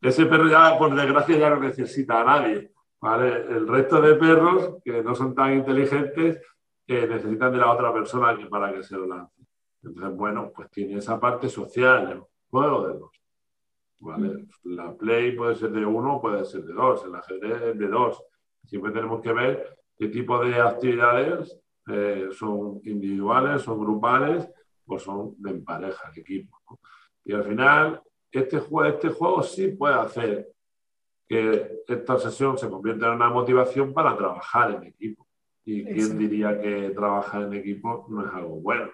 ese 0.00 0.26
perro 0.26 0.48
ya, 0.48 0.76
por 0.78 0.94
desgracia, 0.94 1.38
ya 1.38 1.50
no 1.50 1.60
necesita 1.60 2.22
a 2.22 2.24
nadie. 2.24 2.70
¿vale? 3.00 3.44
El 3.50 3.68
resto 3.68 4.00
de 4.00 4.14
perros 4.14 4.76
que 4.84 5.02
no 5.02 5.14
son 5.14 5.34
tan 5.34 5.54
inteligentes 5.54 6.40
eh, 6.86 7.06
necesitan 7.08 7.52
de 7.52 7.58
la 7.58 7.70
otra 7.70 7.92
persona 7.92 8.36
que 8.36 8.46
para 8.46 8.72
que 8.72 8.82
se 8.82 8.96
lo 8.96 9.06
lance. 9.06 9.33
Entonces, 9.84 10.16
bueno, 10.16 10.50
pues 10.54 10.70
tiene 10.70 10.96
esa 10.96 11.20
parte 11.20 11.48
social, 11.48 12.10
el 12.10 12.22
juego 12.48 12.88
de 12.88 12.98
dos. 12.98 13.10
¿vale? 14.00 14.46
La 14.64 14.94
play 14.94 15.36
puede 15.36 15.56
ser 15.56 15.70
de 15.72 15.84
uno, 15.84 16.20
puede 16.20 16.44
ser 16.44 16.62
de 16.64 16.72
dos, 16.72 17.04
el 17.04 17.14
ajedrez 17.14 17.62
es 17.62 17.78
de 17.78 17.88
dos. 17.88 18.22
Siempre 18.64 18.92
tenemos 18.92 19.20
que 19.20 19.32
ver 19.32 19.78
qué 19.96 20.08
tipo 20.08 20.42
de 20.44 20.60
actividades 20.60 21.58
eh, 21.88 22.28
son 22.32 22.80
individuales, 22.84 23.62
son 23.62 23.78
grupales 23.78 24.48
o 24.86 24.98
son 24.98 25.34
de 25.38 25.54
pareja, 25.54 26.10
de 26.14 26.20
equipo. 26.20 26.60
Y 27.24 27.32
al 27.32 27.44
final, 27.44 28.02
este 28.30 28.58
juego, 28.58 28.94
este 28.94 29.08
juego 29.08 29.42
sí 29.42 29.68
puede 29.68 29.94
hacer 29.94 30.48
que 31.26 31.82
esta 31.86 32.18
sesión 32.18 32.58
se 32.58 32.68
convierta 32.68 33.06
en 33.06 33.14
una 33.14 33.30
motivación 33.30 33.92
para 33.92 34.16
trabajar 34.16 34.72
en 34.72 34.84
equipo. 34.84 35.26
¿Y 35.66 35.84
quién 35.84 36.18
diría 36.18 36.60
que 36.60 36.90
trabajar 36.90 37.44
en 37.44 37.54
equipo 37.54 38.06
no 38.10 38.26
es 38.26 38.32
algo 38.34 38.60
bueno? 38.60 38.90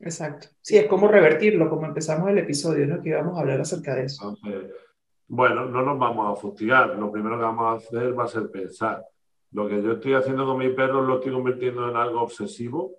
Exacto. 0.00 0.48
Sí, 0.60 0.76
es 0.76 0.86
como 0.86 1.08
revertirlo, 1.08 1.68
como 1.68 1.86
empezamos 1.86 2.30
el 2.30 2.38
episodio, 2.38 2.86
¿no? 2.86 3.02
Que 3.02 3.10
íbamos 3.10 3.36
a 3.36 3.40
hablar 3.40 3.60
acerca 3.60 3.94
de 3.94 4.04
eso. 4.04 4.36
bueno, 5.26 5.66
no 5.66 5.82
nos 5.82 5.98
vamos 5.98 6.32
a 6.32 6.40
fustigar. 6.40 6.96
Lo 6.96 7.10
primero 7.10 7.36
que 7.36 7.44
vamos 7.44 7.66
a 7.66 7.76
hacer 7.76 8.18
va 8.18 8.24
a 8.24 8.28
ser 8.28 8.50
pensar. 8.50 9.04
Lo 9.52 9.68
que 9.68 9.82
yo 9.82 9.92
estoy 9.92 10.14
haciendo 10.14 10.46
con 10.46 10.58
mi 10.58 10.70
perro 10.70 11.02
lo 11.02 11.16
estoy 11.16 11.32
convirtiendo 11.32 11.88
en 11.88 11.96
algo 11.96 12.22
obsesivo 12.22 12.96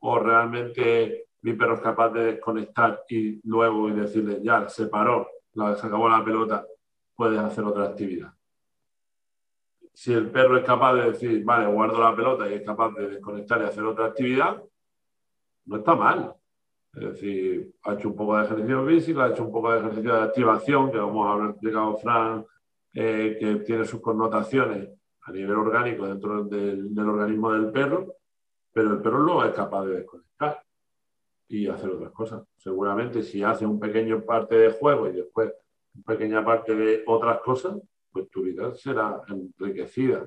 o 0.00 0.18
realmente 0.18 1.26
mi 1.42 1.54
perro 1.54 1.74
es 1.74 1.80
capaz 1.80 2.10
de 2.10 2.24
desconectar 2.24 3.02
y 3.08 3.40
luego 3.48 3.88
y 3.88 3.92
decirle, 3.92 4.40
ya, 4.42 4.68
se 4.68 4.86
paró, 4.86 5.28
se 5.54 5.86
acabó 5.86 6.08
la 6.08 6.24
pelota, 6.24 6.66
puedes 7.14 7.38
hacer 7.38 7.64
otra 7.64 7.84
actividad. 7.84 8.32
Si 9.92 10.12
el 10.12 10.30
perro 10.30 10.58
es 10.58 10.64
capaz 10.64 10.94
de 10.94 11.10
decir, 11.12 11.42
vale, 11.44 11.66
guardo 11.66 11.98
la 12.00 12.14
pelota 12.14 12.48
y 12.48 12.54
es 12.54 12.62
capaz 12.62 12.92
de 12.92 13.08
desconectar 13.08 13.62
y 13.62 13.64
hacer 13.64 13.84
otra 13.84 14.06
actividad, 14.06 14.62
no 15.64 15.76
está 15.78 15.94
mal. 15.94 16.35
Es 16.96 17.02
decir, 17.02 17.74
ha 17.82 17.92
hecho 17.92 18.08
un 18.08 18.16
poco 18.16 18.38
de 18.38 18.44
ejercicio 18.46 18.86
físico, 18.86 19.20
ha 19.20 19.28
hecho 19.28 19.44
un 19.44 19.52
poco 19.52 19.70
de 19.70 19.80
ejercicio 19.80 20.14
de 20.14 20.22
activación, 20.22 20.90
que 20.90 20.96
vamos 20.96 21.26
a 21.26 21.32
haber 21.32 21.50
explicado 21.50 21.96
Fran, 21.98 22.46
eh, 22.94 23.36
que 23.38 23.56
tiene 23.56 23.84
sus 23.84 24.00
connotaciones 24.00 24.88
a 25.20 25.32
nivel 25.32 25.56
orgánico 25.56 26.06
dentro 26.06 26.44
del, 26.44 26.98
organismo 26.98 27.52
del 27.52 27.70
perro, 27.70 28.14
pero 28.72 28.94
el 28.94 29.02
perro 29.02 29.22
no 29.24 29.44
es 29.44 29.52
capaz 29.52 29.84
de 29.84 29.96
desconectar 29.96 30.62
y 31.48 31.66
hacer 31.66 31.90
otras 31.90 32.12
cosas. 32.12 32.44
Seguramente 32.56 33.22
si 33.22 33.42
hace 33.42 33.66
un 33.66 33.78
pequeño 33.78 34.22
parte 34.22 34.56
de 34.56 34.70
juego 34.70 35.08
y 35.08 35.12
después 35.12 35.52
una 35.94 36.04
pequeña 36.04 36.42
parte 36.42 36.74
de 36.74 37.02
otras 37.06 37.40
cosas, 37.40 37.76
pues 38.10 38.30
tu 38.30 38.42
vida 38.42 38.74
será 38.74 39.20
enriquecida 39.28 40.26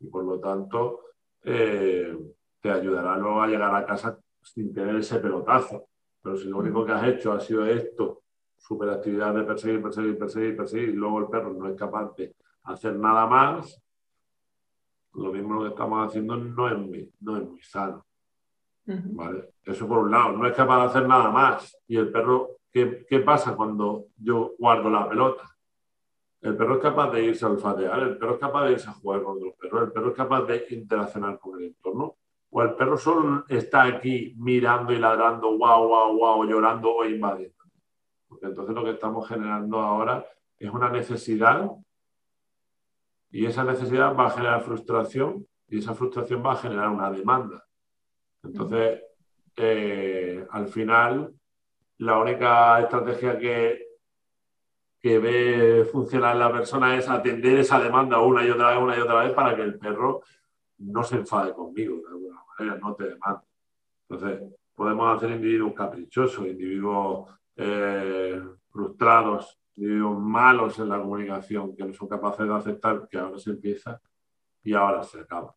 y 0.00 0.06
por 0.06 0.24
lo 0.24 0.40
tanto 0.40 1.00
eh, 1.44 2.16
te 2.62 2.70
ayudará 2.70 3.18
luego 3.18 3.42
a 3.42 3.46
llegar 3.46 3.74
a 3.74 3.84
casa 3.84 4.18
sin 4.40 4.72
tener 4.72 4.96
ese 4.96 5.18
pelotazo. 5.18 5.88
Pero 6.22 6.36
si 6.36 6.48
lo 6.48 6.58
único 6.58 6.84
que 6.84 6.92
has 6.92 7.06
hecho 7.06 7.32
ha 7.32 7.40
sido 7.40 7.64
esto, 7.66 8.22
superactividad 8.56 9.34
de 9.34 9.44
perseguir, 9.44 9.82
perseguir, 9.82 10.18
perseguir, 10.18 10.56
perseguir, 10.56 10.88
y 10.90 10.92
luego 10.92 11.20
el 11.20 11.28
perro 11.28 11.52
no 11.52 11.68
es 11.68 11.76
capaz 11.76 12.14
de 12.16 12.34
hacer 12.64 12.96
nada 12.96 13.26
más, 13.26 13.80
lo 15.14 15.32
mismo 15.32 15.62
que 15.62 15.68
estamos 15.68 16.06
haciendo 16.06 16.36
no 16.36 16.68
es 16.68 16.78
muy, 16.78 17.12
no 17.20 17.36
es 17.36 17.48
muy 17.48 17.62
sano. 17.62 18.04
¿vale? 18.84 19.50
Eso 19.64 19.86
por 19.86 19.98
un 19.98 20.10
lado, 20.10 20.32
no 20.32 20.46
es 20.46 20.54
capaz 20.54 20.80
de 20.80 20.86
hacer 20.86 21.08
nada 21.08 21.30
más. 21.30 21.76
Y 21.86 21.96
el 21.96 22.10
perro, 22.10 22.58
¿qué, 22.70 23.04
¿qué, 23.08 23.20
pasa 23.20 23.54
cuando 23.54 24.06
yo 24.16 24.54
guardo 24.58 24.90
la 24.90 25.08
pelota? 25.08 25.44
El 26.40 26.56
perro 26.56 26.76
es 26.76 26.82
capaz 26.82 27.10
de 27.10 27.24
irse 27.24 27.44
a 27.44 27.48
olfatear, 27.48 28.00
el 28.00 28.16
perro 28.16 28.34
es 28.34 28.40
capaz 28.40 28.66
de 28.66 28.72
irse 28.72 28.88
a 28.88 28.92
jugar 28.92 29.22
con 29.22 29.36
otros 29.38 29.54
perros, 29.54 29.82
el 29.82 29.92
perro 29.92 30.10
es 30.10 30.16
capaz 30.16 30.42
de 30.42 30.66
interaccionar 30.70 31.38
con 31.38 31.58
el 31.58 31.66
entorno 31.66 32.16
o 32.50 32.62
el 32.62 32.74
perro 32.74 32.96
solo 32.96 33.44
está 33.48 33.84
aquí 33.84 34.34
mirando 34.38 34.92
y 34.92 34.98
ladrando, 34.98 35.56
wow, 35.56 35.86
wow, 35.86 36.18
wow, 36.18 36.44
llorando 36.44 36.94
o 36.94 37.04
invadiendo. 37.04 37.56
Porque 38.26 38.46
entonces 38.46 38.74
lo 38.74 38.84
que 38.84 38.92
estamos 38.92 39.28
generando 39.28 39.78
ahora 39.80 40.24
es 40.58 40.70
una 40.70 40.90
necesidad 40.90 41.70
y 43.30 43.46
esa 43.46 43.64
necesidad 43.64 44.16
va 44.16 44.26
a 44.26 44.30
generar 44.30 44.62
frustración 44.62 45.46
y 45.68 45.78
esa 45.78 45.94
frustración 45.94 46.42
va 46.44 46.52
a 46.52 46.56
generar 46.56 46.88
una 46.88 47.10
demanda. 47.10 47.62
Entonces, 48.42 49.02
eh, 49.56 50.46
al 50.50 50.68
final, 50.68 51.34
la 51.98 52.18
única 52.18 52.80
estrategia 52.80 53.38
que, 53.38 53.86
que 55.00 55.18
ve 55.18 55.84
funcionar 55.90 56.36
la 56.36 56.50
persona 56.50 56.96
es 56.96 57.08
atender 57.08 57.58
esa 57.58 57.78
demanda 57.78 58.20
una 58.20 58.44
y 58.44 58.50
otra 58.50 58.70
vez, 58.70 58.78
una 58.78 58.96
y 58.96 59.00
otra 59.00 59.24
vez, 59.24 59.32
para 59.32 59.54
que 59.54 59.62
el 59.62 59.78
perro 59.78 60.22
no 60.78 61.02
se 61.02 61.16
enfade 61.16 61.52
conmigo 61.52 61.96
de 61.96 62.08
alguna 62.08 62.40
manera, 62.58 62.78
no 62.78 62.94
te 62.94 63.04
demanda. 63.04 63.44
Entonces, 64.08 64.52
podemos 64.74 65.16
hacer 65.16 65.30
individuos 65.30 65.74
caprichosos, 65.74 66.46
individuos 66.46 67.28
eh, 67.56 68.42
frustrados, 68.70 69.58
individuos 69.76 70.18
malos 70.18 70.78
en 70.78 70.88
la 70.88 70.98
comunicación, 70.98 71.74
que 71.74 71.84
no 71.84 71.92
son 71.92 72.08
capaces 72.08 72.46
de 72.46 72.54
aceptar 72.54 73.08
que 73.08 73.18
ahora 73.18 73.38
se 73.38 73.50
empieza 73.50 74.00
y 74.62 74.74
ahora 74.74 75.02
se 75.02 75.20
acaba. 75.20 75.54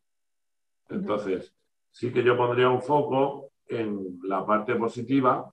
Entonces, 0.90 1.56
sí 1.92 2.12
que 2.12 2.24
yo 2.24 2.36
pondría 2.36 2.70
un 2.70 2.82
foco 2.82 3.52
en 3.68 4.20
la 4.24 4.46
parte 4.46 4.76
positiva, 4.76 5.52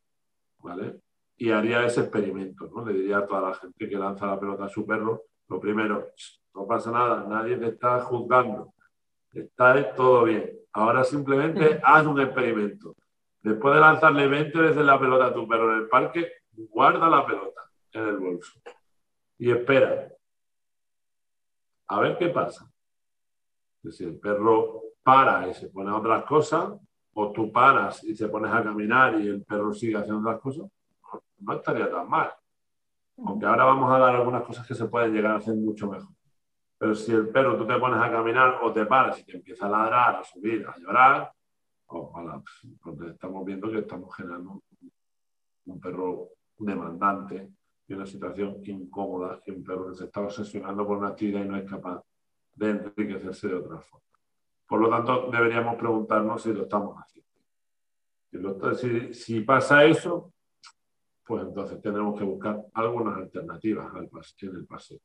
¿vale? 0.60 1.00
Y 1.36 1.50
haría 1.50 1.84
ese 1.84 2.00
experimento, 2.00 2.68
¿no? 2.74 2.84
Le 2.84 2.94
diría 2.94 3.18
a 3.18 3.26
toda 3.26 3.50
la 3.50 3.54
gente 3.54 3.88
que 3.88 3.96
lanza 3.96 4.26
la 4.26 4.40
pelota 4.40 4.64
a 4.64 4.68
su 4.68 4.84
perro, 4.84 5.22
lo 5.48 5.60
primero, 5.60 6.08
no 6.54 6.66
pasa 6.66 6.90
nada, 6.90 7.24
nadie 7.28 7.56
te 7.56 7.68
está 7.68 8.00
juzgando, 8.00 8.74
está 9.32 9.94
todo 9.94 10.24
bien. 10.24 10.52
Ahora 10.72 11.04
simplemente 11.04 11.80
haz 11.82 12.06
un 12.06 12.20
experimento. 12.20 12.94
Después 13.42 13.74
de 13.74 13.80
lanzarle 13.80 14.26
20 14.26 14.58
veces 14.58 14.84
la 14.84 14.98
pelota 14.98 15.26
a 15.26 15.34
tu 15.34 15.46
perro 15.46 15.72
en 15.72 15.82
el 15.82 15.88
parque, 15.88 16.32
guarda 16.52 17.08
la 17.08 17.24
pelota 17.26 17.62
en 17.92 18.08
el 18.08 18.18
bolso 18.18 18.60
y 19.38 19.50
espera. 19.50 20.08
A 21.86 22.00
ver 22.00 22.18
qué 22.18 22.28
pasa. 22.28 22.70
Si 23.90 24.04
el 24.04 24.18
perro 24.18 24.82
para 25.02 25.48
y 25.48 25.54
se 25.54 25.68
pone 25.68 25.90
a 25.90 25.96
otras 25.96 26.24
cosas, 26.24 26.74
o 27.14 27.32
tú 27.32 27.50
paras 27.50 28.04
y 28.04 28.14
te 28.14 28.28
pones 28.28 28.52
a 28.52 28.62
caminar 28.62 29.20
y 29.20 29.28
el 29.28 29.42
perro 29.42 29.72
sigue 29.72 29.96
haciendo 29.96 30.20
otras 30.20 30.40
cosas, 30.40 30.66
no 31.38 31.52
estaría 31.54 31.90
tan 31.90 32.08
mal. 32.08 32.30
Aunque 33.24 33.46
ahora 33.46 33.64
vamos 33.64 33.90
a 33.90 33.98
dar 33.98 34.14
algunas 34.14 34.42
cosas 34.42 34.66
que 34.66 34.74
se 34.74 34.86
pueden 34.86 35.12
llegar 35.12 35.32
a 35.32 35.36
hacer 35.38 35.54
mucho 35.54 35.88
mejor. 35.88 36.17
Pero 36.78 36.94
si 36.94 37.12
el 37.12 37.28
perro 37.28 37.58
tú 37.58 37.66
te 37.66 37.76
pones 37.78 38.00
a 38.00 38.10
caminar 38.10 38.60
o 38.62 38.72
te 38.72 38.86
paras 38.86 39.18
y 39.18 39.24
te 39.24 39.36
empieza 39.36 39.66
a 39.66 39.70
ladrar, 39.70 40.16
a 40.16 40.24
subir, 40.24 40.64
a 40.66 40.78
llorar, 40.78 41.32
ojalá, 41.86 42.40
pues 42.80 43.00
estamos 43.10 43.44
viendo 43.44 43.70
que 43.70 43.78
estamos 43.78 44.14
generando 44.14 44.62
un 45.66 45.80
perro 45.80 46.28
demandante 46.56 47.50
y 47.86 47.94
una 47.94 48.06
situación 48.06 48.60
incómoda 48.64 49.40
y 49.46 49.50
un 49.50 49.64
perro 49.64 49.88
que 49.88 49.96
se 49.96 50.04
está 50.04 50.20
obsesionando 50.20 50.86
por 50.86 50.98
una 50.98 51.08
actividad 51.08 51.44
y 51.44 51.48
no 51.48 51.56
es 51.56 51.68
capaz 51.68 52.02
de 52.54 52.70
enriquecerse 52.70 53.48
de 53.48 53.54
otra 53.54 53.80
forma. 53.80 54.06
Por 54.66 54.80
lo 54.80 54.90
tanto, 54.90 55.30
deberíamos 55.30 55.76
preguntarnos 55.76 56.42
si 56.42 56.52
lo 56.52 56.62
estamos 56.62 56.96
haciendo. 56.96 57.28
Si, 58.76 59.14
si 59.14 59.40
pasa 59.40 59.84
eso, 59.84 60.32
pues 61.24 61.42
entonces 61.42 61.80
tendremos 61.80 62.18
que 62.18 62.24
buscar 62.24 62.66
algunas 62.74 63.16
alternativas 63.16 63.94
al, 63.94 64.10
en 64.42 64.56
el 64.56 64.66
paseo. 64.66 64.98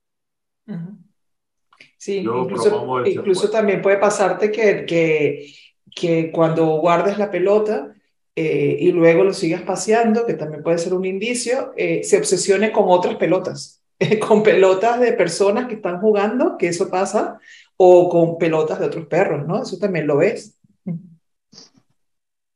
Sí, 1.97 2.17
incluso, 2.17 3.49
también 3.49 3.81
puede 3.81 3.97
pasarte 3.97 4.51
que, 4.51 4.85
que, 4.85 5.53
que, 5.95 6.31
cuando 6.31 6.65
guardes 6.77 7.17
la 7.17 7.31
pelota 7.31 7.95
eh, 8.35 8.77
y 8.79 8.91
luego 8.91 9.23
lo 9.23 9.33
sigas 9.33 9.61
paseando, 9.61 10.25
que 10.25 10.33
también 10.33 10.63
puede 10.63 10.79
ser 10.79 10.93
un 10.93 11.05
indicio, 11.05 11.71
eh, 11.77 12.03
se 12.03 12.17
obsesione 12.17 12.71
con 12.71 12.85
otras 12.87 13.15
pelotas, 13.15 13.81
con 14.27 14.43
pelotas 14.43 14.99
de 14.99 15.13
personas 15.13 15.67
que 15.67 15.75
están 15.75 16.01
jugando, 16.01 16.57
que 16.57 16.67
eso 16.67 16.89
pasa, 16.89 17.39
o 17.77 18.09
con 18.09 18.37
pelotas 18.37 18.79
de 18.79 18.87
otros 18.87 19.07
perros, 19.07 19.47
¿no? 19.47 19.61
Eso 19.61 19.77
también 19.77 20.05
lo 20.05 20.17
ves. 20.17 20.59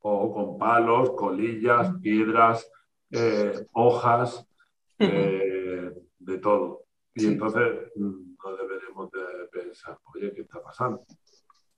O 0.02 0.34
con 0.34 0.58
palos, 0.58 1.12
colillas, 1.12 1.94
piedras, 2.02 2.70
eh, 3.12 3.54
hojas, 3.74 4.46
de 4.98 6.38
todo. 6.42 6.87
Y 7.18 7.26
entonces 7.26 7.64
mm, 7.96 8.28
deberemos 8.62 9.10
de 9.12 9.60
pensar, 9.60 9.98
oye, 10.14 10.32
¿qué 10.36 10.42
está 10.42 10.62
pasando? 10.62 11.04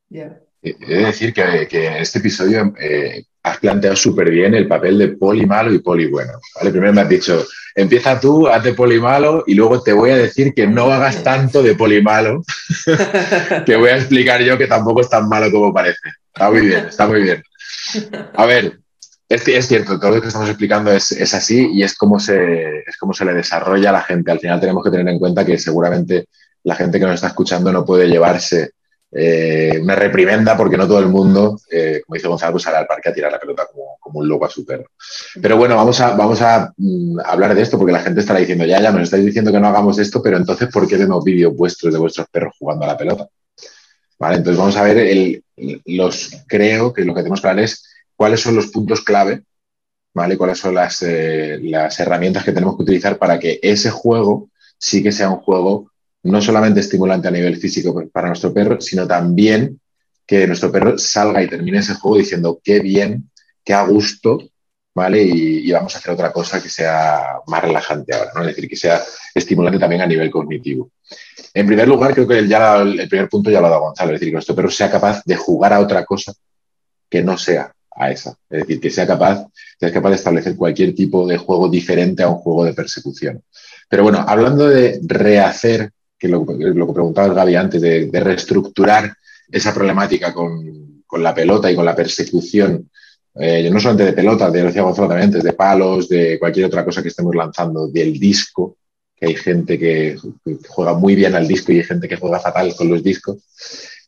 Yeah. 0.10 0.40
He 0.62 0.74
de 0.74 1.06
decir 1.06 1.34
que, 1.34 1.68
que, 1.70 1.88
en 1.88 1.94
este 1.94 2.20
episodio 2.20 2.74
eh, 2.80 3.24
has 3.44 3.60
planteado 3.60 3.96
súper 3.96 4.30
bien 4.30 4.54
el 4.54 4.68
papel 4.68 4.98
de 4.98 5.10
poli 5.10 5.46
malo 5.46 5.74
y 5.74 5.80
poli 5.80 6.08
bueno. 6.08 6.34
¿vale? 6.56 6.72
Primero 6.72 6.94
me 6.94 7.02
has 7.02 7.10
dicho, 7.10 7.46
empieza 7.76 8.20
tú, 8.20 8.48
haz 8.48 8.64
de 8.64 8.74
poli 8.74 9.00
malo 9.00 9.44
y 9.48 9.54
luego 9.54 9.82
te 9.82 9.94
voy 9.94 10.10
a 10.10 10.18
decir 10.18 10.54
que 10.54 10.68
no 10.68 10.92
hagas 10.92 11.24
tanto 11.24 11.64
de 11.64 11.76
poli 11.76 12.02
malo, 12.02 12.44
que 13.66 13.76
voy 13.78 13.90
a 13.90 13.98
explicar 13.98 14.42
yo 14.42 14.58
que 14.58 14.68
tampoco 14.68 15.02
es 15.02 15.10
tan 15.10 15.30
malo 15.30 15.50
como 15.52 15.74
parece. 15.74 16.10
Está 16.34 16.50
muy 16.50 16.62
bien, 16.62 16.86
está 16.86 17.08
muy 17.08 17.22
bien. 17.22 17.44
A 18.34 18.46
ver, 18.46 18.80
es, 19.30 19.68
cierto, 19.68 20.00
todo 20.00 20.16
lo 20.16 20.22
que 20.22 20.28
estamos 20.28 20.50
explicando 20.50 20.92
es, 20.92 21.34
así 21.34 21.70
y 21.72 21.84
es 21.84 21.96
como, 21.96 22.20
se, 22.20 22.80
es 22.80 22.98
como 22.98 23.14
se 23.14 23.26
le 23.26 23.34
desarrolla 23.36 23.90
a 23.90 23.94
la 23.94 24.02
gente. 24.02 24.32
Al 24.32 24.40
final 24.40 24.60
tenemos 24.60 24.84
que 24.84 24.90
tener 24.90 25.08
en 25.08 25.20
cuenta 25.20 25.46
que 25.46 25.60
seguramente 25.60 26.26
la 26.64 26.76
gente 26.76 27.00
que 27.00 27.06
nos 27.06 27.16
está 27.16 27.28
escuchando 27.28 27.72
no 27.72 27.86
puede 27.86 28.08
llevarse 28.08 28.72
eh, 29.12 29.80
una 29.82 29.96
reprimenda 29.96 30.58
porque 30.58 30.78
no 30.78 30.88
todo 30.88 31.00
el 31.00 31.08
mundo, 31.08 31.60
eh, 31.72 32.02
como 32.06 32.16
dice 32.16 32.28
Gonzalo, 32.28 32.54
pues 32.54 32.64
sale 32.64 32.78
al 32.78 32.88
parque 32.88 33.10
a 33.10 33.14
tirar 33.14 33.32
la 33.32 33.40
pelota 33.40 33.68
como, 33.72 34.20
un 34.20 34.28
loco 34.28 34.46
a 34.46 34.50
su 34.50 34.66
perro. 34.66 34.86
Pero 35.40 35.58
bueno, 35.58 35.76
vamos 35.76 36.02
a, 36.02 36.74
mm, 36.76 37.20
hablar 37.24 37.54
de 37.54 37.62
esto 37.62 37.78
porque 37.78 37.94
la 37.94 38.02
gente 38.02 38.22
estará 38.22 38.40
diciendo, 38.40 38.66
ya, 38.66 38.82
ya, 38.82 38.92
nos 38.92 39.04
estáis 39.04 39.26
diciendo 39.26 39.52
que 39.52 39.60
no 39.60 39.68
hagamos 39.68 40.00
esto, 40.00 40.24
pero 40.24 40.38
entonces, 40.38 40.70
¿por 40.70 40.88
qué 40.88 40.98
vemos 40.98 41.24
vídeos 41.24 41.56
vuestros 41.56 41.94
de 41.94 42.00
vuestros 42.00 42.28
perros 42.30 42.56
jugando 42.58 42.86
a 42.86 42.88
la 42.88 42.98
pelota? 42.98 43.28
Vale, 44.18 44.38
entonces 44.38 44.58
vamos 44.58 44.76
a 44.76 44.84
ver 44.84 44.98
el, 44.98 45.44
los, 45.86 46.32
creo 46.48 46.92
que 46.92 47.06
lo 47.06 47.14
que 47.14 47.22
tenemos 47.22 47.42
que 47.42 47.48
hablar 47.48 47.64
es 47.64 47.89
cuáles 48.20 48.42
son 48.42 48.58
los 48.58 48.68
puntos 48.68 49.00
clave, 49.00 49.44
¿vale? 50.14 50.38
Cuáles 50.38 50.58
son 50.58 50.76
las, 50.76 51.02
eh, 51.04 51.58
las 51.62 51.98
herramientas 52.02 52.44
que 52.44 52.52
tenemos 52.52 52.76
que 52.76 52.84
utilizar 52.84 53.18
para 53.18 53.40
que 53.40 53.62
ese 53.64 53.92
juego 53.92 54.50
sí 54.78 55.02
que 55.02 55.14
sea 55.14 55.30
un 55.30 55.38
juego 55.38 55.90
no 56.24 56.42
solamente 56.42 56.82
estimulante 56.82 57.30
a 57.30 57.32
nivel 57.32 57.56
físico 57.56 58.04
para 58.12 58.28
nuestro 58.28 58.54
perro, 58.54 58.82
sino 58.82 59.08
también 59.08 59.80
que 60.28 60.46
nuestro 60.48 60.70
perro 60.70 60.98
salga 60.98 61.42
y 61.42 61.48
termine 61.48 61.78
ese 61.78 61.94
juego 61.94 62.18
diciendo 62.18 62.60
qué 62.62 62.82
bien, 62.82 63.32
qué 63.64 63.72
a 63.72 63.84
gusto, 63.84 64.50
¿vale? 64.94 65.24
Y, 65.24 65.72
vamos 65.72 65.96
a 65.96 66.00
hacer 66.00 66.12
otra 66.12 66.34
cosa 66.34 66.62
que 66.62 66.68
sea 66.68 67.38
más 67.48 67.64
relajante 67.64 68.14
ahora, 68.14 68.32
¿no? 68.36 68.42
Es 68.42 68.48
decir, 68.48 68.70
que 68.70 68.76
sea 68.76 69.02
estimulante 69.34 69.80
también 69.80 70.02
a 70.02 70.08
nivel 70.08 70.30
cognitivo. 70.30 70.92
En 71.54 71.66
primer 71.66 71.88
lugar, 71.88 72.14
creo 72.14 72.28
que 72.28 72.40
el 72.40 73.08
primer 73.08 73.30
punto 73.30 73.50
ya 73.50 73.62
lo 73.62 73.68
ha 73.68 73.70
dado 73.70 73.84
Gonzalo, 73.84 74.12
es 74.12 74.20
decir, 74.20 74.28
que 74.28 74.34
nuestro 74.34 74.56
perro 74.56 74.70
sea 74.70 74.92
capaz 74.92 75.24
de 75.24 75.38
jugar 75.38 75.72
a 75.72 75.80
otra 75.80 76.04
cosa 76.04 76.34
que 77.10 77.24
no 77.24 77.38
sea 77.38 77.74
a 78.00 78.10
esa. 78.10 78.32
Es 78.50 78.62
decir, 78.62 78.80
que 78.80 78.90
sea 78.90 79.06
capaz, 79.06 79.46
sea 79.80 79.94
capaz 79.94 80.10
de 80.10 80.16
establecer 80.16 80.56
cualquier 80.56 80.96
tipo 80.96 81.28
de 81.28 81.38
juego 81.38 81.70
diferente 81.70 82.24
a 82.24 82.30
un 82.30 82.38
juego 82.38 82.64
de 82.64 82.74
persecución. 82.74 83.44
Pero 83.88 84.04
bueno, 84.04 84.24
hablando 84.28 84.68
de 84.68 85.00
rehacer 85.04 85.92
que 86.18 86.28
lo, 86.28 86.46
lo 86.46 86.88
que 86.88 86.94
preguntaba 86.94 87.34
Gaby 87.34 87.56
antes, 87.56 87.82
de, 87.82 88.10
reestructurar 88.12 89.14
esa 89.52 89.74
problemática 89.74 90.34
con, 90.34 91.04
la 91.20 91.34
pelota 91.34 91.72
y 91.72 91.76
con 91.76 91.86
la 91.86 91.96
persecución, 91.96 92.90
eh, 93.36 93.70
no 93.70 93.80
solamente 93.80 94.06
de 94.06 94.14
pelota, 94.14 94.50
de, 94.50 94.64
decía 94.64 94.84
Gonzalo 94.84 95.08
también 95.08 95.32
de 95.32 95.54
palos, 95.54 96.08
de 96.08 96.38
cualquier 96.40 96.66
otra 96.66 96.86
cosa 96.86 97.02
que 97.02 97.08
estemos 97.10 97.36
lanzando, 97.36 97.88
del 97.88 98.20
disco, 98.20 98.78
que 99.16 99.28
hay 99.28 99.36
gente 99.36 99.78
que, 99.78 100.18
juega 100.68 100.94
muy 100.94 101.16
bien 101.16 101.36
al 101.36 101.48
disco 101.48 101.72
y 101.72 101.78
hay 101.78 101.84
gente 101.84 102.08
que 102.08 102.16
juega 102.16 102.40
fatal 102.40 102.74
con 102.76 102.90
los 102.90 103.04
discos. 103.04 103.38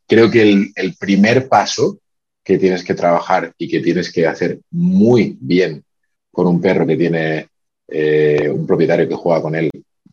Creo 0.07 0.29
que 0.29 0.71
el, 0.75 0.95
primer 0.99 1.47
paso 1.47 1.99
que 2.43 2.57
tienes 2.57 2.83
que 2.83 2.95
trabajar 2.95 3.53
y 3.57 3.67
que 3.67 3.79
tienes 3.79 4.11
que 4.11 4.27
hacer 4.27 4.59
muy 4.71 5.37
bien 5.39 5.83
con 6.31 6.47
un 6.47 6.61
perro 6.61 6.87
que 6.87 6.97
tiene 6.97 7.47
eh, 7.87 8.49
un 8.49 8.65
propietario 8.65 9.07
que 9.07 9.15
juega 9.15 9.41
con 9.41 9.55
él 9.55 9.69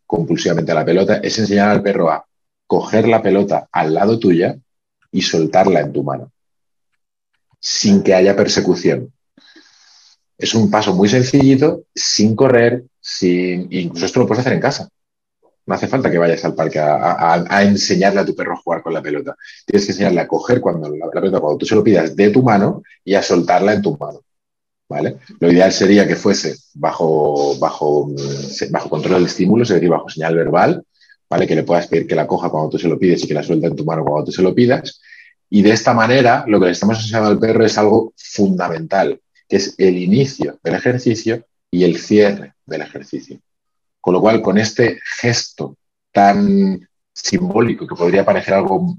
compulsivamente 0.07 0.73
a 0.73 0.77
la 0.77 0.85
pelota, 0.85 1.19
es 1.19 1.39
enseñar 1.39 1.69
al 1.69 1.83
perro 1.83 2.11
a 2.11 2.25
coger 2.67 3.07
la 3.07 3.23
pelota 3.23 3.69
al 3.71 3.95
lado 3.95 4.19
tuya 4.19 4.57
y 5.13 5.23
soltarla 5.23 5.81
en 5.81 5.93
tu 5.93 6.03
mano, 6.03 6.33
sin 7.61 8.03
que 8.03 8.15
haya 8.15 8.37
persecución. 8.37 9.13
Es 10.37 10.55
un 10.55 10.71
paso 10.71 10.95
muy 10.95 11.09
sencillito, 11.09 11.85
sin 11.95 12.37
correr, 12.37 12.85
sin... 13.01 13.69
incluso 13.71 14.07
esto 14.07 14.21
lo 14.21 14.27
puedes 14.27 14.41
hacer 14.41 14.55
en 14.55 14.61
casa. 14.61 14.89
No 15.69 15.75
hace 15.75 15.87
falta 15.87 16.11
que 16.11 16.17
vayas 16.17 16.43
al 16.47 16.55
parque 16.55 16.79
a, 16.79 17.63
enseñarle 17.63 18.21
a 18.21 18.25
tu 18.25 18.35
perro 18.35 18.55
a 18.55 18.57
jugar 18.57 18.83
con 18.83 18.95
la 18.95 19.03
pelota. 19.03 19.37
Tienes 19.67 19.85
que 19.85 19.93
enseñarle 19.93 20.23
a 20.23 20.27
coger 20.27 20.63
cuando 20.63 20.89
la, 20.89 21.11
pelota, 21.11 21.41
cuando 21.41 21.59
tú 21.59 21.67
se 21.67 21.75
lo 21.75 21.85
pidas 21.85 22.17
de 22.17 22.31
tu 22.31 22.43
mano 22.43 22.83
y 23.05 23.15
a 23.15 23.23
soltarla 23.23 23.75
en 23.75 23.83
tu 23.83 23.95
mano. 23.99 24.23
¿vale? 24.89 25.19
Lo 25.39 25.53
ideal 25.53 25.71
sería 25.71 26.09
que 26.09 26.17
fuese 26.17 26.57
bajo, 26.73 27.59
bajo, 27.59 28.11
bajo 28.71 28.89
control 28.89 29.17
del 29.17 29.27
estímulo, 29.27 29.65
es 29.65 29.69
decir, 29.69 29.91
bajo 29.91 30.09
señal 30.09 30.37
verbal, 30.37 30.83
¿vale? 31.29 31.47
Que 31.47 31.55
le 31.55 31.65
puedas 31.65 31.87
pedir 31.87 32.07
que 32.07 32.15
la 32.15 32.27
coja 32.27 32.49
cuando 32.49 32.71
tú 32.71 32.79
se 32.79 32.89
lo 32.89 32.99
pides 32.99 33.23
y 33.25 33.29
que 33.29 33.35
la 33.35 33.43
suelta 33.43 33.67
en 33.67 33.77
tu 33.77 33.85
mano 33.85 34.05
cuando 34.05 34.25
tú 34.25 34.33
se 34.33 34.41
lo 34.41 34.55
pidas. 34.55 35.03
Y 35.51 35.61
de 35.61 35.73
esta 35.73 35.93
manera, 35.93 36.45
lo 36.47 36.59
que 36.59 36.67
le 36.67 36.73
estamos 36.73 36.99
enseñando 36.99 37.29
al 37.29 37.39
perro 37.39 37.67
es 37.67 37.77
algo 37.77 38.15
fundamental, 38.17 39.21
que 39.47 39.57
es 39.57 39.75
el 39.77 39.99
inicio 39.99 40.59
del 40.63 40.77
ejercicio 40.77 41.45
y 41.71 41.85
el 41.85 41.99
cierre 41.99 42.55
del 42.65 42.81
ejercicio. 42.81 43.39
Con 44.09 44.15
lo 44.15 44.23
cual, 44.23 44.41
con 44.41 44.57
este 44.57 45.01
gesto 45.21 45.77
tan 46.11 46.81
simbólico, 47.13 47.87
que 47.87 47.95
podría 47.95 48.25
parecer 48.25 48.55
algo, 48.55 48.97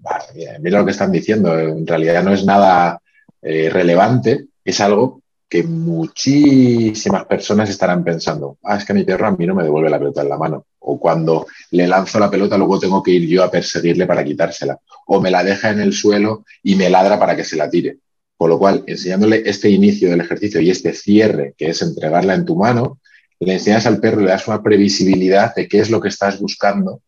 mira 0.62 0.78
lo 0.78 0.86
que 0.86 0.92
están 0.92 1.12
diciendo, 1.12 1.58
en 1.58 1.88
realidad 1.88 2.24
no 2.24 2.32
es 2.32 2.46
nada 2.46 3.02
eh, 3.42 3.72
relevante, 3.72 4.50
es 4.64 4.80
algo 4.80 5.24
que 5.50 5.64
muchísimas 5.64 7.26
personas 7.26 7.72
estarán 7.72 8.04
pensando, 8.04 8.60
ah, 8.64 8.78
es 8.78 8.86
que 8.86 8.94
mi 8.94 9.04
perro 9.04 9.26
a 9.26 9.32
mí 9.32 9.48
no 9.48 9.56
me 9.56 9.64
devuelve 9.64 9.90
la 9.90 9.98
pelota 9.98 10.22
en 10.22 10.30
la 10.30 10.38
mano. 10.38 10.68
O 10.78 11.00
cuando 11.00 11.48
le 11.72 11.88
lanzo 11.88 12.20
la 12.20 12.30
pelota, 12.30 12.56
luego 12.56 12.78
tengo 12.78 13.02
que 13.02 13.10
ir 13.10 13.28
yo 13.28 13.44
a 13.44 13.50
perseguirle 13.50 14.06
para 14.06 14.24
quitársela. 14.24 14.78
O 15.08 15.20
me 15.20 15.32
la 15.32 15.44
deja 15.44 15.72
en 15.72 15.80
el 15.80 15.92
suelo 15.92 16.46
y 16.62 16.76
me 16.76 16.92
ladra 16.92 17.18
para 17.18 17.36
que 17.36 17.46
se 17.46 17.56
la 17.56 17.68
tire. 17.68 17.98
Con 18.38 18.52
lo 18.52 18.60
cual, 18.60 18.84
enseñándole 18.86 19.42
este 19.44 19.72
inicio 19.72 20.12
del 20.12 20.22
ejercicio 20.22 20.62
y 20.62 20.70
este 20.70 20.94
cierre, 20.94 21.56
que 21.58 21.70
es 21.70 21.82
entregarla 21.82 22.36
en 22.36 22.46
tu 22.46 22.56
mano, 22.56 23.00
le 23.40 23.54
enseñas 23.54 23.86
al 23.86 24.00
perro, 24.00 24.22
le 24.22 24.30
das 24.30 24.48
una 24.48 24.62
previsibilidad 24.62 25.56
de 25.56 25.68
qué 25.68 25.80
es 25.80 25.90
lo 25.90 26.02
que 26.02 26.10
estás 26.10 26.40
buscando, 26.40 27.02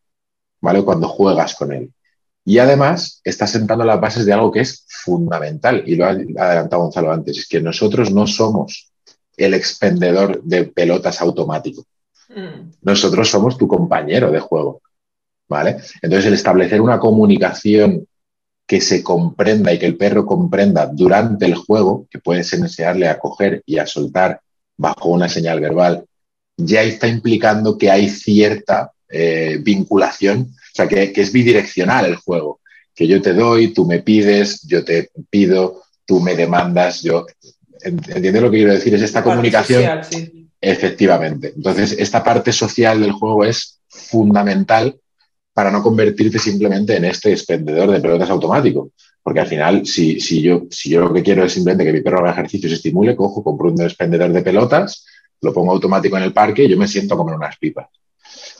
¿vale? 0.61 0.83
Cuando 0.83 1.07
juegas 1.07 1.55
con 1.55 1.73
él. 1.73 1.91
Y 2.43 2.57
además 2.57 3.21
está 3.23 3.45
sentando 3.45 3.83
las 3.83 3.99
bases 3.99 4.25
de 4.25 4.33
algo 4.33 4.51
que 4.51 4.61
es 4.61 4.85
fundamental, 4.87 5.83
y 5.85 5.95
lo 5.95 6.05
ha 6.05 6.09
adelantado 6.09 6.83
Gonzalo 6.83 7.11
antes, 7.11 7.37
es 7.37 7.47
que 7.47 7.61
nosotros 7.61 8.11
no 8.11 8.25
somos 8.27 8.91
el 9.37 9.53
expendedor 9.53 10.41
de 10.43 10.65
pelotas 10.65 11.21
automático. 11.21 11.85
Mm. 12.29 12.71
Nosotros 12.81 13.29
somos 13.29 13.57
tu 13.57 13.67
compañero 13.67 14.31
de 14.31 14.39
juego. 14.39 14.81
¿Vale? 15.47 15.77
Entonces, 16.01 16.27
el 16.27 16.33
establecer 16.33 16.79
una 16.79 16.97
comunicación 16.97 18.07
que 18.65 18.79
se 18.79 19.03
comprenda 19.03 19.73
y 19.73 19.79
que 19.79 19.85
el 19.85 19.97
perro 19.97 20.25
comprenda 20.25 20.85
durante 20.85 21.45
el 21.45 21.55
juego, 21.55 22.07
que 22.09 22.19
puedes 22.19 22.53
enseñarle 22.53 23.09
a 23.09 23.19
coger 23.19 23.61
y 23.65 23.77
a 23.77 23.85
soltar 23.85 24.39
bajo 24.77 25.09
una 25.09 25.27
señal 25.27 25.59
verbal, 25.59 26.05
ya 26.57 26.83
está 26.83 27.07
implicando 27.07 27.77
que 27.77 27.89
hay 27.89 28.09
cierta 28.09 28.91
eh, 29.09 29.59
vinculación 29.61 30.53
o 30.71 30.75
sea, 30.75 30.87
que, 30.87 31.11
es 31.13 31.31
bidireccional 31.31 32.05
el 32.05 32.15
juego, 32.15 32.61
que 32.95 33.07
yo 33.07 33.21
te 33.21 33.33
doy, 33.33 33.73
tú 33.73 33.85
me 33.85 33.99
pides, 33.99 34.61
yo 34.63 34.85
te 34.85 35.09
pido, 35.29 35.83
tú 36.05 36.19
me 36.19 36.35
demandas, 36.35 37.01
yo... 37.01 37.25
¿Entiendes 37.83 38.41
lo 38.41 38.51
que 38.51 38.57
quiero 38.57 38.73
decir? 38.73 38.93
Es 38.93 39.01
esta 39.01 39.23
comunicación. 39.23 40.01
Efectivamente. 40.61 41.51
Entonces, 41.55 41.95
esta 41.97 42.23
parte 42.23 42.51
social 42.51 43.01
del 43.01 43.11
juego 43.11 43.43
es 43.43 43.79
fundamental 43.89 44.95
para 45.51 45.71
no 45.71 45.81
convertirte 45.81 46.37
simplemente 46.37 46.95
en 46.95 47.05
este 47.05 47.31
expendedor 47.31 47.89
de 47.89 47.99
pelotas 47.99 48.29
automático. 48.29 48.91
Porque 49.23 49.39
al 49.39 49.47
final, 49.47 49.85
si, 49.85 50.19
si, 50.19 50.41
yo, 50.41 50.67
si 50.69 50.91
yo 50.91 51.01
lo 51.01 51.13
que 51.13 51.23
quiero 51.23 51.43
es 51.43 51.53
simplemente 51.53 51.85
que 51.85 51.97
mi 51.97 52.01
perro 52.01 52.19
haga 52.19 52.33
ejercicio 52.33 52.67
y 52.67 52.69
se 52.69 52.75
estimule, 52.75 53.15
cojo, 53.15 53.43
compro 53.43 53.71
un 53.71 53.81
expendedor 53.81 54.31
de 54.31 54.43
pelotas, 54.43 55.05
lo 55.41 55.53
pongo 55.53 55.71
automático 55.71 56.17
en 56.17 56.23
el 56.23 56.33
parque 56.33 56.63
y 56.63 56.69
yo 56.69 56.77
me 56.77 56.87
siento 56.87 57.15
a 57.15 57.17
comer 57.17 57.35
unas 57.35 57.57
pipas. 57.57 57.87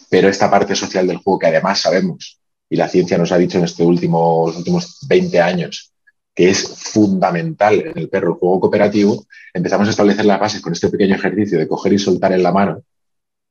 Pero 0.09 0.27
esta 0.27 0.49
parte 0.49 0.75
social 0.75 1.07
del 1.07 1.17
juego 1.17 1.39
que 1.39 1.47
además 1.47 1.79
sabemos, 1.79 2.39
y 2.69 2.75
la 2.75 2.87
ciencia 2.87 3.17
nos 3.17 3.31
ha 3.31 3.37
dicho 3.37 3.57
en 3.57 3.65
estos 3.65 3.85
últimos, 3.85 4.55
últimos 4.57 4.99
20 5.07 5.39
años, 5.39 5.91
que 6.33 6.49
es 6.49 6.67
fundamental 6.67 7.81
en 7.81 7.97
el 7.97 8.09
perro, 8.09 8.33
el 8.33 8.39
juego 8.39 8.59
cooperativo, 8.61 9.25
empezamos 9.53 9.87
a 9.87 9.91
establecer 9.91 10.25
las 10.25 10.39
bases 10.39 10.61
con 10.61 10.73
este 10.73 10.89
pequeño 10.89 11.15
ejercicio 11.15 11.57
de 11.57 11.67
coger 11.67 11.93
y 11.93 11.99
soltar 11.99 12.33
en 12.33 12.43
la 12.43 12.51
mano, 12.51 12.83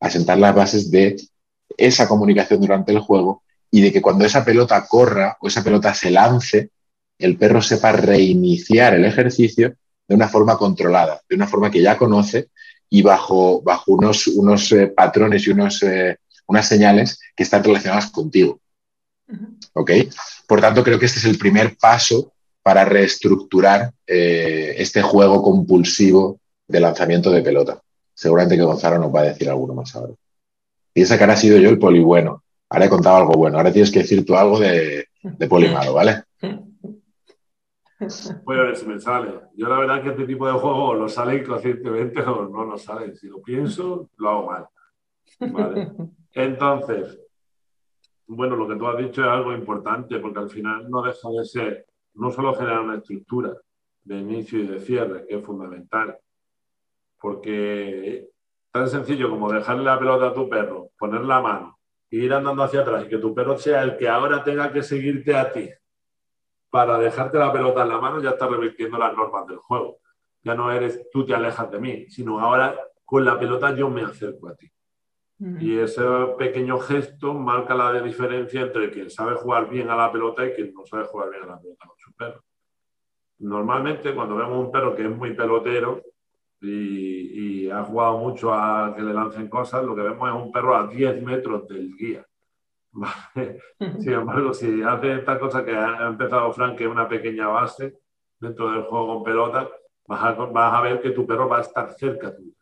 a 0.01 0.11
sentar 0.11 0.39
las 0.39 0.55
bases 0.55 0.91
de 0.91 1.17
esa 1.77 2.09
comunicación 2.09 2.61
durante 2.61 2.93
el 2.93 3.01
juego 3.01 3.43
y 3.71 3.81
de 3.83 3.93
que 3.93 4.03
cuando 4.03 4.25
esa 4.25 4.45
pelota 4.45 4.87
corra 4.87 5.37
o 5.41 5.49
esa 5.49 5.63
pelota 5.63 5.95
se 5.95 6.11
lance, 6.11 6.71
el 7.19 7.37
perro 7.37 7.63
sepa 7.63 7.93
reiniciar 7.93 8.95
el 8.95 9.05
ejercicio 9.05 9.75
de 10.09 10.15
una 10.15 10.29
forma 10.29 10.57
controlada, 10.57 11.21
de 11.29 11.37
una 11.37 11.47
forma 11.47 11.71
que 11.71 11.83
ya 11.83 11.97
conoce 11.97 12.49
y 12.91 13.03
bajo, 13.03 13.63
bajo 13.63 13.93
unos, 13.93 14.27
unos 14.27 14.73
eh, 14.73 14.89
patrones 14.89 15.47
y 15.47 15.51
unos, 15.51 15.83
eh, 15.85 16.19
unas 16.49 16.67
señales 16.67 17.19
que 17.37 17.45
están 17.45 17.63
relacionadas 17.63 18.11
contigo. 18.11 18.61
¿Ok? 19.75 19.93
Por 20.49 20.61
tanto, 20.61 20.83
creo 20.83 20.99
que 20.99 21.07
este 21.07 21.21
es 21.21 21.25
el 21.25 21.39
primer 21.39 21.77
paso 21.77 22.33
para 22.63 22.85
reestructurar 22.85 23.93
eh, 24.07 24.75
este 24.77 25.01
juego 25.03 25.41
compulsivo 25.41 26.41
de 26.67 26.81
lanzamiento 26.81 27.31
de 27.31 27.43
pelota. 27.43 27.81
Seguramente 28.13 28.57
que 28.57 28.65
Gonzalo 28.65 28.99
nos 28.99 29.15
va 29.15 29.21
a 29.21 29.25
decir 29.25 29.49
alguno 29.49 29.73
más 29.73 29.95
ahora. 29.95 30.13
Piensa 30.93 31.17
que 31.17 31.23
ahora 31.23 31.35
ha 31.35 31.39
sido 31.39 31.59
yo 31.59 31.71
el 31.71 31.79
poli 31.79 32.01
bueno. 32.01 32.43
Ahora 32.69 32.87
he 32.87 32.91
contado 32.91 33.17
algo 33.17 33.35
bueno. 33.35 33.57
Ahora 33.57 33.73
tienes 33.73 33.91
que 33.91 34.01
decir 34.01 34.27
tú 34.27 34.37
algo 34.37 34.59
de, 34.59 35.07
de 35.23 35.47
poli 35.47 35.69
malo, 35.69 35.95
¿vale? 35.95 36.25
Voy 38.45 38.57
a 38.59 38.63
ver 38.63 38.77
si 38.77 38.87
me 38.87 38.99
sale. 38.99 39.41
Yo 39.55 39.69
la 39.69 39.79
verdad 39.79 40.03
que 40.03 40.11
este 40.11 40.27
tipo 40.27 40.47
de 40.47 40.55
juego 40.55 40.95
lo 40.95 41.09
sale 41.09 41.37
inconscientemente 41.37 42.23
o 42.23 42.49
no 42.49 42.65
lo 42.65 42.79
sale. 42.79 43.15
Si 43.15 43.29
lo 43.29 43.43
pienso, 43.43 44.09
lo 44.17 44.29
hago 44.29 44.47
mal. 44.47 44.67
¿Vale? 45.53 45.93
Entonces, 46.33 47.21
bueno, 48.27 48.57
lo 48.57 48.67
que 48.67 48.77
tú 48.77 48.87
has 48.87 48.99
dicho 48.99 49.23
es 49.23 49.29
algo 49.29 49.53
importante 49.53 50.19
porque 50.19 50.39
al 50.39 50.51
final 50.51 50.89
no 50.89 51.03
deja 51.03 51.29
de 51.31 51.45
ser 51.45 51.87
no 52.15 52.31
solo 52.31 52.55
generar 52.55 52.81
una 52.81 52.97
estructura, 52.97 53.55
de 54.03 54.19
inicio 54.19 54.61
y 54.61 54.67
de 54.67 54.81
cierre, 54.81 55.27
que 55.27 55.37
es 55.37 55.45
fundamental. 55.45 56.19
Porque 57.21 58.31
tan 58.73 58.89
sencillo 58.89 59.29
como 59.29 59.53
dejarle 59.53 59.85
la 59.85 59.99
pelota 59.99 60.29
a 60.29 60.35
tu 60.35 60.49
perro, 60.49 60.91
poner 60.99 61.23
la 61.23 61.41
mano, 61.41 61.79
ir 62.11 62.33
andando 62.33 62.63
hacia 62.63 62.81
atrás 62.81 63.05
y 63.05 63.09
que 63.09 63.19
tu 63.19 63.35
perro 63.35 63.59
sea 63.59 63.83
el 63.83 63.97
que 63.99 64.09
ahora 64.09 64.43
tenga 64.43 64.73
que 64.73 64.83
seguirte 64.83 65.37
a 65.37 65.53
ti 65.53 65.69
para 66.71 66.99
dejarte 66.99 67.39
la 67.39 67.53
pelota 67.53 67.83
en 67.83 67.89
la 67.89 67.99
mano, 67.99 68.23
ya 68.23 68.31
estás 68.31 68.51
revirtiendo 68.51 68.99
las 68.99 69.15
normas 69.15 69.47
del 69.47 69.59
juego. 69.59 69.99
Ya 70.43 70.55
no 70.55 70.71
eres 70.71 71.11
tú 71.11 71.27
te 71.27 71.35
alejas 71.35 71.71
de 71.71 71.81
mí, 71.81 72.07
sino 72.09 72.41
ahora 72.41 72.75
con 73.05 73.25
la 73.25 73.39
pelota 73.39 73.75
yo 73.75 73.91
me 73.91 74.03
acerco 74.03 74.49
a 74.49 74.55
ti. 74.55 74.71
Y 75.59 75.79
ese 75.79 76.03
pequeño 76.37 76.79
gesto 76.79 77.33
marca 77.33 77.75
la 77.75 78.03
diferencia 78.03 78.61
entre 78.61 78.91
quien 78.91 79.09
sabe 79.09 79.37
jugar 79.37 79.71
bien 79.71 79.89
a 79.89 79.97
la 79.97 80.13
pelota 80.13 80.47
y 80.47 80.53
quien 80.53 80.75
no 80.75 80.85
sabe 80.85 81.05
jugar 81.05 81.31
bien 81.31 81.45
a 81.45 81.47
la 81.47 81.59
pelota 81.59 81.87
con 81.87 81.97
su 81.99 82.13
perro. 82.13 82.45
Normalmente 83.39 84.15
cuando 84.15 84.37
vemos 84.37 84.59
un 84.59 84.71
perro 84.71 84.95
que 84.95 85.03
es 85.03 85.11
muy 85.11 85.33
pelotero 85.33 86.03
y, 86.61 87.71
ha 87.71 87.85
jugado 87.85 88.19
mucho 88.19 88.53
a 88.53 88.93
que 88.95 89.01
le 89.01 89.15
lancen 89.15 89.49
cosas, 89.49 89.85
lo 89.85 89.95
que 89.95 90.03
vemos 90.03 90.29
es 90.29 90.35
un 90.35 90.53
perro 90.53 90.77
a 90.77 90.87
10 90.89 91.23
metros 91.23 91.67
del 91.69 91.97
guía. 91.97 92.27
Sin 93.99 94.13
embargo, 94.13 94.53
si 94.53 94.83
hace 94.83 95.15
esta 95.15 95.39
cosa 95.39 95.65
que 95.65 95.73
ha 95.73 96.07
empezado 96.07 96.53
Frank, 96.53 96.77
que 96.77 96.85
es 96.85 96.91
una 96.91 97.09
pequeña 97.09 97.49
base 97.49 98.01
dentro 98.39 98.71
del 98.71 98.83
juego 98.83 99.15
con 99.15 99.25
pelota, 99.25 99.69
vas 100.07 100.23
a, 100.25 100.33
vas 100.33 100.75
a 100.75 100.81
ver 100.81 101.01
que 101.01 101.11
tu 101.11 101.27
perro 101.27 101.49
va 101.49 101.59
a 101.59 101.63
estar 101.63 101.91
cerca 101.93 102.35
tuyo. 102.35 102.53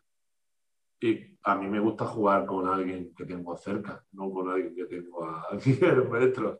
Y 1.01 1.37
a 1.43 1.55
mí 1.55 1.67
me 1.67 1.79
gusta 1.79 2.05
jugar 2.05 2.45
con 2.45 2.67
alguien 2.67 3.13
que 3.15 3.25
tengo 3.25 3.55
cerca, 3.55 4.03
no 4.11 4.29
con 4.31 4.49
alguien 4.49 4.75
que 4.75 4.85
tengo 4.85 5.23
a 5.25 5.47
10 5.63 6.09
metros. 6.09 6.59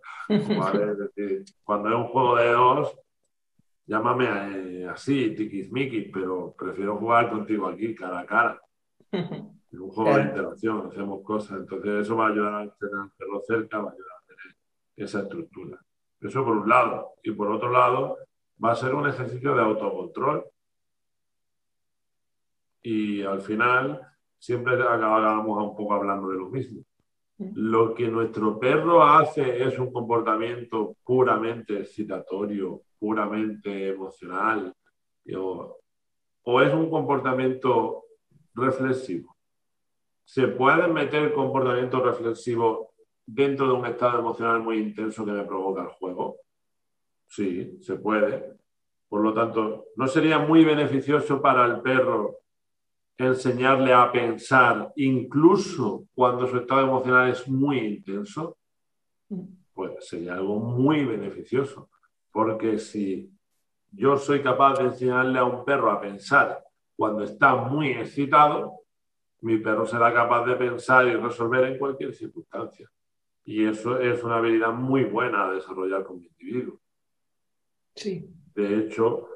cuando 1.64 1.90
es 1.90 1.96
un 1.96 2.08
juego 2.08 2.36
de 2.38 2.52
dos, 2.52 3.00
llámame 3.86 4.26
eh, 4.26 4.88
así, 4.88 5.36
tiquismiquis, 5.36 6.10
pero 6.12 6.56
prefiero 6.58 6.98
jugar 6.98 7.30
contigo 7.30 7.68
aquí, 7.68 7.94
cara 7.94 8.20
a 8.22 8.26
cara. 8.26 8.62
Es 9.72 9.80
un 9.80 9.90
juego 9.90 10.16
de 10.18 10.24
interacción, 10.24 10.88
hacemos 10.88 11.24
cosas. 11.24 11.60
Entonces, 11.60 12.02
eso 12.02 12.16
va 12.16 12.28
a 12.28 12.32
ayudar 12.32 12.54
a 12.56 12.76
tener 12.76 12.96
el 13.04 13.12
perro 13.18 13.42
cerca, 13.46 13.80
va 13.80 13.90
a 13.90 13.94
ayudar 13.94 14.18
a 14.18 14.28
tener 14.28 14.56
esa 14.96 15.22
estructura. 15.22 15.80
Eso 16.22 16.44
por 16.44 16.58
un 16.58 16.70
lado. 16.70 17.12
Y 17.24 17.32
por 17.32 17.52
otro 17.52 17.72
lado, 17.72 18.18
va 18.64 18.72
a 18.72 18.76
ser 18.76 18.94
un 18.94 19.08
ejercicio 19.08 19.56
de 19.56 19.62
autocontrol. 19.62 20.46
Y 22.82 23.22
al 23.22 23.42
final, 23.42 24.02
siempre 24.38 24.74
acabamos 24.76 25.64
un 25.64 25.76
poco 25.76 25.94
hablando 25.94 26.30
de 26.30 26.38
lo 26.38 26.50
mismo. 26.50 26.84
Lo 27.38 27.94
que 27.94 28.10
nuestro 28.10 28.60
perro 28.60 29.02
hace 29.02 29.64
es 29.64 29.80
un 29.80 29.94
comportamiento 29.94 30.98
puramente 31.06 31.80
excitatorio, 31.80 32.82
puramente 33.00 33.90
emocional, 33.90 34.74
o, 35.38 35.78
es 36.62 36.74
un 36.74 36.90
comportamiento 36.90 38.04
reflexivo. 38.56 39.38
¿Se 40.30 40.48
puede 40.48 40.88
meter 40.88 41.34
comportamiento 41.34 42.04
reflexivo 42.04 42.94
dentro 43.26 43.66
de 43.66 43.74
un 43.74 43.86
estado 43.88 44.20
emocional 44.20 44.60
muy 44.60 44.78
intenso 44.78 45.26
que 45.26 45.32
me 45.32 45.44
provoca 45.44 45.82
el 45.82 45.88
juego? 45.88 46.38
Sí, 47.26 47.80
se 47.82 47.96
puede. 47.96 48.54
Por 49.08 49.22
lo 49.22 49.34
tanto, 49.34 49.88
¿no 49.96 50.08
sería 50.08 50.38
muy 50.38 50.64
beneficioso 50.64 51.42
para 51.42 51.66
el 51.66 51.82
perro 51.82 52.42
enseñarle 53.18 53.92
a 53.92 54.12
pensar 54.12 54.94
incluso 54.98 56.06
cuando 56.14 56.46
su 56.46 56.58
estado 56.58 56.82
emocional 56.82 57.32
es 57.32 57.48
muy 57.48 57.80
intenso, 57.80 58.56
pues 59.74 60.08
sería 60.08 60.36
algo 60.36 60.60
muy 60.60 61.06
beneficioso. 61.06 61.90
Porque 62.32 62.78
si 62.78 63.32
yo 63.92 64.16
soy 64.16 64.44
capaz 64.44 64.78
de 64.78 64.84
enseñarle 64.90 65.40
a 65.40 65.44
un 65.46 65.66
perro 65.66 65.90
a 65.90 66.00
pensar 66.00 66.64
cuando 66.96 67.24
está 67.24 67.56
muy 67.56 67.94
excitado, 67.94 68.80
mi 69.42 69.58
perro 69.58 69.86
será 69.86 70.14
capaz 70.14 70.46
de 70.46 70.56
pensar 70.56 71.08
y 71.08 71.16
resolver 71.16 71.66
en 71.66 71.78
cualquier 71.78 72.14
circunstancia. 72.14 72.90
Y 73.46 73.66
eso 73.66 74.00
es 74.00 74.24
una 74.24 74.38
habilidad 74.38 74.74
muy 74.74 75.06
buena 75.06 75.46
a 75.46 75.54
desarrollar 75.54 76.04
con 76.04 76.20
mi 76.20 76.28
individuo. 76.28 76.80
Sí. 77.96 78.30
De 78.54 78.78
hecho, 78.78 79.28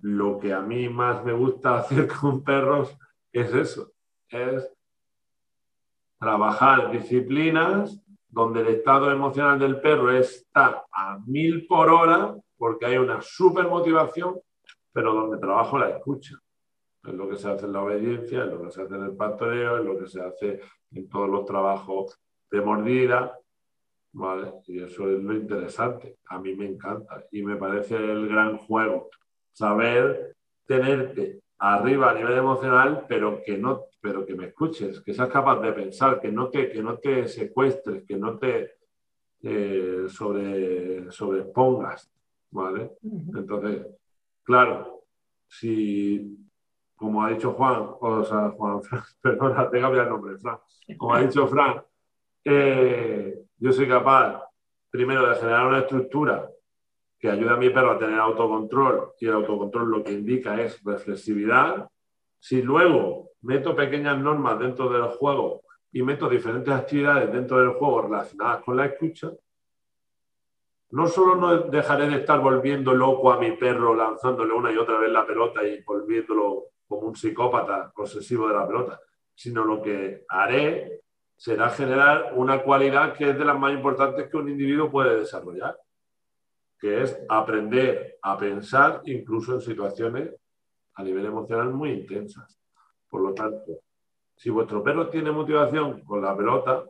lo 0.00 0.38
que 0.38 0.52
a 0.52 0.60
mí 0.60 0.88
más 0.88 1.24
me 1.24 1.32
gusta 1.32 1.78
hacer 1.78 2.08
con 2.08 2.42
perros 2.42 2.96
es 3.32 3.52
eso, 3.54 3.92
es 4.28 4.68
trabajar 6.18 6.90
disciplinas 6.90 8.00
donde 8.28 8.60
el 8.60 8.68
estado 8.68 9.10
emocional 9.10 9.58
del 9.58 9.80
perro 9.80 10.10
está 10.12 10.84
a 10.92 11.18
mil 11.26 11.66
por 11.66 11.88
hora 11.88 12.36
porque 12.56 12.86
hay 12.86 12.98
una 12.98 13.20
super 13.22 13.66
motivación, 13.68 14.38
pero 14.92 15.14
donde 15.14 15.38
trabajo 15.38 15.78
la 15.78 15.88
escucha. 15.88 16.38
Es 17.02 17.14
lo 17.14 17.28
que 17.28 17.36
se 17.36 17.48
hace 17.48 17.66
en 17.66 17.72
la 17.72 17.82
obediencia, 17.82 18.44
es 18.44 18.52
lo 18.52 18.62
que 18.62 18.70
se 18.70 18.82
hace 18.82 18.94
en 18.94 19.04
el 19.04 19.16
pastoreo, 19.16 19.78
es 19.78 19.84
lo 19.84 19.98
que 19.98 20.06
se 20.06 20.20
hace 20.20 20.60
en 20.92 21.08
todos 21.08 21.28
los 21.28 21.44
trabajos 21.44 22.18
de 22.50 22.60
mordida, 22.60 23.38
¿vale? 24.12 24.52
Y 24.66 24.82
eso 24.82 25.08
es 25.08 25.22
lo 25.22 25.34
interesante. 25.34 26.18
A 26.26 26.38
mí 26.38 26.54
me 26.54 26.66
encanta 26.66 27.24
y 27.30 27.42
me 27.42 27.56
parece 27.56 27.96
el 27.96 28.28
gran 28.28 28.58
juego. 28.58 29.08
Saber 29.52 30.36
tenerte 30.66 31.40
arriba 31.58 32.10
a 32.10 32.14
nivel 32.14 32.38
emocional, 32.38 33.04
pero 33.08 33.42
que 33.44 33.56
no, 33.56 33.84
pero 34.00 34.24
que 34.24 34.34
me 34.34 34.46
escuches, 34.46 35.00
que 35.00 35.14
seas 35.14 35.28
capaz 35.28 35.60
de 35.60 35.72
pensar, 35.72 36.20
que 36.20 36.32
no 36.32 36.48
te, 36.48 36.70
que 36.70 36.82
no 36.82 36.98
te 36.98 37.28
secuestres, 37.28 38.04
que 38.04 38.16
no 38.16 38.38
te 38.38 38.72
eh, 39.42 40.04
sobre, 40.08 41.10
sobrepongas, 41.10 42.10
¿vale? 42.50 42.92
Entonces, 43.02 43.86
claro, 44.42 45.04
si, 45.46 46.38
como 47.00 47.24
ha 47.24 47.30
dicho 47.30 47.52
Juan, 47.54 47.94
o 47.98 48.22
sea, 48.24 48.50
Juan, 48.50 48.82
perdona, 49.22 49.70
cambiar 49.70 50.04
el 50.04 50.08
nombre, 50.10 50.36
Fran, 50.36 50.58
como 50.98 51.14
ha 51.14 51.22
dicho 51.22 51.48
Fran, 51.48 51.82
eh, 52.44 53.42
yo 53.56 53.72
soy 53.72 53.88
capaz, 53.88 54.44
primero, 54.90 55.26
de 55.26 55.34
generar 55.36 55.66
una 55.66 55.78
estructura 55.78 56.50
que 57.18 57.30
ayuda 57.30 57.54
a 57.54 57.56
mi 57.56 57.70
perro 57.70 57.92
a 57.92 57.98
tener 57.98 58.18
autocontrol 58.18 59.12
y 59.18 59.26
el 59.26 59.32
autocontrol 59.32 59.90
lo 59.90 60.04
que 60.04 60.12
indica 60.12 60.60
es 60.60 60.84
reflexividad. 60.84 61.88
Si 62.38 62.60
luego 62.60 63.30
meto 63.40 63.74
pequeñas 63.74 64.18
normas 64.18 64.58
dentro 64.58 64.90
del 64.90 65.04
juego 65.04 65.62
y 65.92 66.02
meto 66.02 66.28
diferentes 66.28 66.72
actividades 66.72 67.32
dentro 67.32 67.60
del 67.60 67.70
juego 67.70 68.02
relacionadas 68.02 68.62
con 68.62 68.76
la 68.76 68.84
escucha, 68.84 69.30
no 70.90 71.06
solo 71.06 71.34
no 71.36 71.56
dejaré 71.62 72.10
de 72.10 72.16
estar 72.16 72.40
volviendo 72.40 72.92
loco 72.92 73.32
a 73.32 73.38
mi 73.38 73.52
perro 73.52 73.94
lanzándole 73.94 74.52
una 74.52 74.70
y 74.70 74.76
otra 74.76 74.98
vez 74.98 75.10
la 75.10 75.26
pelota 75.26 75.66
y 75.66 75.82
volviéndolo 75.82 76.70
como 76.90 77.06
un 77.06 77.14
psicópata 77.14 77.92
obsesivo 77.94 78.48
de 78.48 78.54
la 78.54 78.66
pelota, 78.66 79.00
sino 79.32 79.64
lo 79.64 79.80
que 79.80 80.24
haré 80.28 81.02
será 81.36 81.70
generar 81.70 82.32
una 82.34 82.64
cualidad 82.64 83.14
que 83.14 83.30
es 83.30 83.38
de 83.38 83.44
las 83.44 83.56
más 83.56 83.72
importantes 83.72 84.28
que 84.28 84.36
un 84.36 84.48
individuo 84.48 84.90
puede 84.90 85.20
desarrollar, 85.20 85.78
que 86.80 87.02
es 87.02 87.16
aprender 87.28 88.18
a 88.20 88.36
pensar 88.36 89.02
incluso 89.04 89.54
en 89.54 89.60
situaciones 89.60 90.34
a 90.94 91.04
nivel 91.04 91.26
emocional 91.26 91.72
muy 91.72 91.92
intensas. 91.92 92.58
Por 93.08 93.20
lo 93.20 93.34
tanto, 93.34 93.82
si 94.34 94.50
vuestro 94.50 94.82
perro 94.82 95.08
tiene 95.10 95.30
motivación 95.30 96.00
con 96.00 96.22
la 96.22 96.36
pelota, 96.36 96.84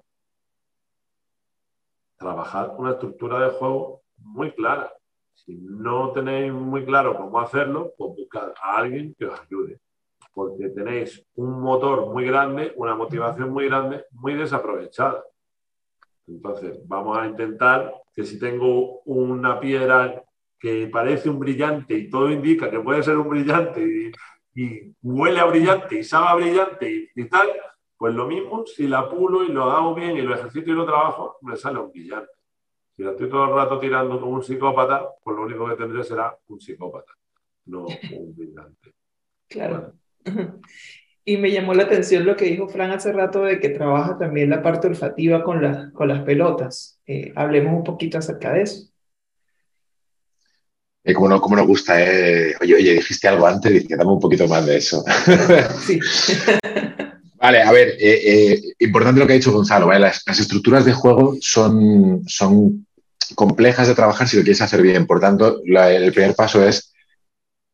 trabajad 2.16 2.74
una 2.78 2.92
estructura 2.92 3.38
de 3.40 3.50
juego 3.50 4.00
muy 4.16 4.50
clara. 4.52 4.90
Si 5.34 5.58
no 5.60 6.10
tenéis 6.12 6.52
muy 6.52 6.86
claro 6.86 7.14
cómo 7.18 7.38
hacerlo, 7.38 7.92
pues 7.98 8.16
buscad 8.16 8.54
a 8.62 8.78
alguien 8.78 9.14
que 9.18 9.26
os 9.26 9.38
ayude. 9.38 9.78
Porque 10.32 10.68
tenéis 10.68 11.24
un 11.34 11.60
motor 11.60 12.06
muy 12.06 12.24
grande, 12.24 12.72
una 12.76 12.94
motivación 12.94 13.50
muy 13.50 13.66
grande, 13.66 14.04
muy 14.12 14.34
desaprovechada. 14.34 15.24
Entonces, 16.26 16.78
vamos 16.86 17.18
a 17.18 17.26
intentar 17.26 17.92
que 18.14 18.24
si 18.24 18.38
tengo 18.38 19.00
una 19.02 19.58
piedra 19.58 20.22
que 20.58 20.88
parece 20.88 21.30
un 21.30 21.38
brillante 21.38 21.94
y 21.94 22.10
todo 22.10 22.30
indica 22.30 22.70
que 22.70 22.80
puede 22.80 23.02
ser 23.02 23.16
un 23.16 23.28
brillante 23.28 24.12
y, 24.54 24.94
huele 25.02 25.40
a 25.40 25.46
brillante 25.46 25.98
y 25.98 26.04
sabe 26.04 26.28
a 26.28 26.34
brillante 26.34 27.10
y, 27.14 27.24
tal, 27.28 27.48
pues 27.96 28.14
lo 28.14 28.26
mismo, 28.26 28.66
si 28.66 28.86
la 28.86 29.08
pulo 29.08 29.42
y 29.42 29.48
lo 29.48 29.70
hago 29.70 29.94
bien 29.94 30.16
y 30.16 30.22
lo 30.22 30.34
ejercito 30.34 30.70
y 30.70 30.74
lo 30.74 30.84
trabajo, 30.84 31.38
me 31.40 31.56
sale 31.56 31.78
un 31.78 31.90
brillante. 31.90 32.32
Si 32.94 33.02
la 33.02 33.12
estoy 33.12 33.30
todo 33.30 33.44
el 33.44 33.54
rato 33.54 33.78
tirando 33.78 34.20
como 34.20 34.32
un 34.32 34.42
psicópata, 34.42 35.08
pues 35.22 35.34
lo 35.34 35.44
único 35.44 35.66
que 35.66 35.76
tendré 35.76 36.04
será 36.04 36.36
un 36.48 36.60
psicópata, 36.60 37.12
no 37.66 37.86
un 37.86 38.36
brillante. 38.36 38.92
Claro. 39.48 39.94
Y 41.24 41.36
me 41.36 41.52
llamó 41.52 41.74
la 41.74 41.84
atención 41.84 42.24
lo 42.24 42.34
que 42.34 42.46
dijo 42.46 42.68
Fran 42.68 42.90
hace 42.90 43.12
rato 43.12 43.42
de 43.44 43.60
que 43.60 43.68
trabaja 43.68 44.18
también 44.18 44.50
la 44.50 44.62
parte 44.62 44.88
olfativa 44.88 45.44
con, 45.44 45.62
la, 45.62 45.90
con 45.92 46.08
las 46.08 46.24
pelotas. 46.24 46.98
Eh, 47.06 47.32
hablemos 47.36 47.74
un 47.74 47.84
poquito 47.84 48.18
acerca 48.18 48.52
de 48.52 48.62
eso. 48.62 48.88
Eh, 51.04 51.14
como, 51.14 51.28
no, 51.28 51.40
como 51.40 51.56
nos 51.56 51.66
gusta, 51.66 52.02
eh? 52.02 52.54
oye, 52.60 52.74
oye, 52.74 52.94
dijiste 52.94 53.28
algo 53.28 53.46
antes, 53.46 53.86
dame 53.88 54.10
un 54.10 54.20
poquito 54.20 54.48
más 54.48 54.64
de 54.66 54.78
eso. 54.78 55.04
Sí. 55.80 56.00
vale, 57.36 57.62
a 57.62 57.70
ver, 57.70 57.96
importante 58.78 59.20
lo 59.20 59.26
que 59.26 59.34
ha 59.34 59.36
dicho 59.36 59.52
Gonzalo, 59.52 59.86
¿vale? 59.86 60.00
las, 60.00 60.22
las, 60.26 60.40
estructuras 60.40 60.84
de 60.84 60.92
juego 60.92 61.36
son, 61.40 62.22
son 62.26 62.86
complejas 63.34 63.88
de 63.88 63.94
trabajar 63.94 64.26
si 64.26 64.36
lo 64.36 64.42
quieres 64.42 64.62
hacer 64.62 64.82
bien. 64.82 65.06
Por 65.06 65.20
tanto, 65.20 65.60
la, 65.66 65.92
el 65.92 66.12
primer 66.12 66.34
paso 66.34 66.66
es 66.66 66.89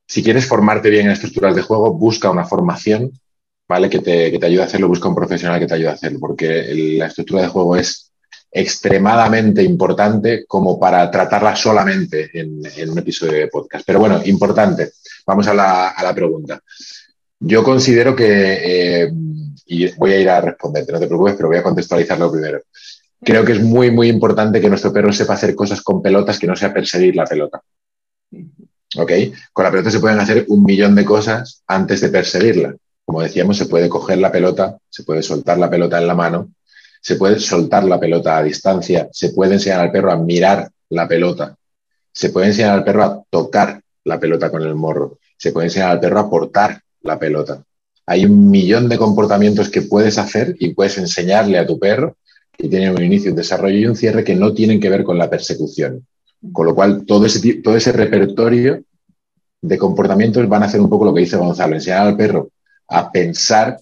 si 0.07 0.23
quieres 0.23 0.47
formarte 0.47 0.91
bien 0.91 1.07
en 1.07 1.13
estructuras 1.13 1.55
de 1.55 1.63
juego, 1.63 1.93
busca 1.93 2.31
una 2.31 2.45
formación, 2.45 3.13
¿vale? 3.69 3.91
Que 3.91 3.99
te, 3.99 4.31
que 4.31 4.39
te 4.39 4.47
ayude 4.47 4.63
a 4.63 4.67
hacerlo, 4.67 4.89
busca 4.89 5.09
un 5.09 5.15
profesional 5.15 5.59
que 5.59 5.67
te 5.67 5.75
ayude 5.75 5.89
a 5.89 5.95
hacerlo, 5.95 6.19
porque 6.21 6.95
la 6.99 7.07
estructura 7.07 7.43
de 7.43 7.49
juego 7.49 7.77
es 7.77 8.07
extremadamente 8.51 9.63
importante 9.63 10.47
como 10.47 10.81
para 10.81 11.11
tratarla 11.11 11.55
solamente 11.55 12.31
en, 12.33 12.91
un 12.91 12.99
episodio 12.99 13.33
de 13.33 13.49
podcast. 13.49 13.85
Pero 13.87 13.99
bueno, 13.99 14.23
importante. 14.25 14.93
Vamos 15.27 15.47
a 15.49 15.55
la, 15.55 16.13
pregunta. 16.15 16.61
Yo 17.39 17.63
considero 17.63 18.17
que, 18.17 19.03
eh, 19.05 19.13
y 19.67 19.89
voy 19.97 20.13
a 20.13 20.21
ir 20.21 20.31
a 20.31 20.41
responderte, 20.41 20.93
no 20.93 21.01
te 21.01 21.07
preocupes, 21.07 21.35
pero 21.37 21.49
voy 21.49 21.59
a 21.59 21.63
contextualizarlo 21.63 22.33
primero. 22.33 22.63
Creo 23.23 23.45
que 23.45 23.53
es 23.53 23.61
muy, 23.61 23.91
muy 23.91 24.09
importante 24.09 24.61
que 24.61 24.69
nuestro 24.69 24.93
perro 24.93 25.13
sepa 25.13 25.35
hacer 25.35 25.55
cosas 25.55 25.83
con 25.83 26.01
pelotas 26.01 26.39
que 26.39 26.47
no 26.47 26.57
sea 26.57 26.73
perseguir 26.73 27.15
la 27.15 27.25
pelota. 27.25 27.61
¿Ok? 28.97 29.13
Con 29.53 29.65
la 29.65 29.71
pelota 29.71 29.91
se 29.91 30.01
pueden 30.01 30.19
hacer 30.19 30.45
un 30.49 30.65
millón 30.65 30.95
de 30.95 31.05
cosas 31.05 31.63
antes 31.67 32.01
de 32.01 32.09
perseguirla. 32.09 32.75
Como 33.05 33.23
decíamos, 33.23 33.57
se 33.57 33.67
puede 33.67 33.89
coger 33.89 34.19
la 34.19 34.33
pelota, 34.33 34.79
se 34.89 35.05
puede 35.05 35.23
soltar 35.23 35.59
la 35.59 35.71
pelota 35.71 35.99
en 35.99 36.07
la 36.07 36.15
mano, 36.15 36.51
se 37.01 37.17
puede 37.17 37.39
soltar 37.39 37.85
la 37.85 38.01
pelota 38.01 38.37
a 38.37 38.43
distancia, 38.43 39.09
se 39.13 39.31
puede 39.31 39.55
enseñar 39.55 39.81
al 39.81 39.93
perro 39.93 40.11
a 40.11 40.17
mirar 40.17 40.69
la 40.91 41.07
pelota, 41.07 41.57
se 42.13 42.31
puede 42.31 42.49
enseñar 42.49 42.73
al 42.73 42.85
perro 42.85 43.05
a 43.05 43.23
tocar 43.31 43.81
la 44.05 44.19
pelota 44.19 44.51
con 44.51 44.63
el 44.63 44.75
morro, 44.75 45.19
se 45.37 45.53
puede 45.53 45.69
enseñar 45.69 45.91
al 45.91 46.01
perro 46.01 46.19
a 46.19 46.29
portar 46.29 46.81
la 47.03 47.19
pelota. 47.19 47.63
Hay 48.07 48.25
un 48.25 48.51
millón 48.51 48.89
de 48.89 48.99
comportamientos 48.99 49.69
que 49.69 49.83
puedes 49.83 50.19
hacer 50.19 50.57
y 50.59 50.75
puedes 50.75 50.99
enseñarle 50.99 51.59
a 51.59 51.67
tu 51.67 51.79
perro 51.79 52.17
que 52.57 52.69
tiene 52.69 52.91
un 52.91 53.03
inicio, 53.03 53.31
un 53.31 53.37
desarrollo 53.37 53.79
y 53.79 53.87
un 53.87 53.97
cierre 53.97 54.25
que 54.25 54.35
no 54.35 54.55
tienen 54.55 54.81
que 54.81 54.89
ver 54.89 55.05
con 55.05 55.19
la 55.19 55.29
persecución. 55.29 56.07
Con 56.53 56.67
lo 56.67 56.75
cual, 56.75 57.05
todo 57.07 57.27
ese, 57.27 57.55
todo 57.55 57.77
ese 57.77 57.93
repertorio 57.93 58.83
de 59.67 59.79
comportamientos 59.79 60.49
van 60.49 60.63
a 60.63 60.67
hacer 60.67 60.81
un 60.81 60.89
poco 60.89 61.05
lo 61.05 61.15
que 61.15 61.21
dice 61.21 61.37
Gonzalo, 61.37 61.75
enseñar 61.75 62.07
al 62.07 62.17
perro 62.17 62.51
a 62.89 63.11
pensar 63.11 63.81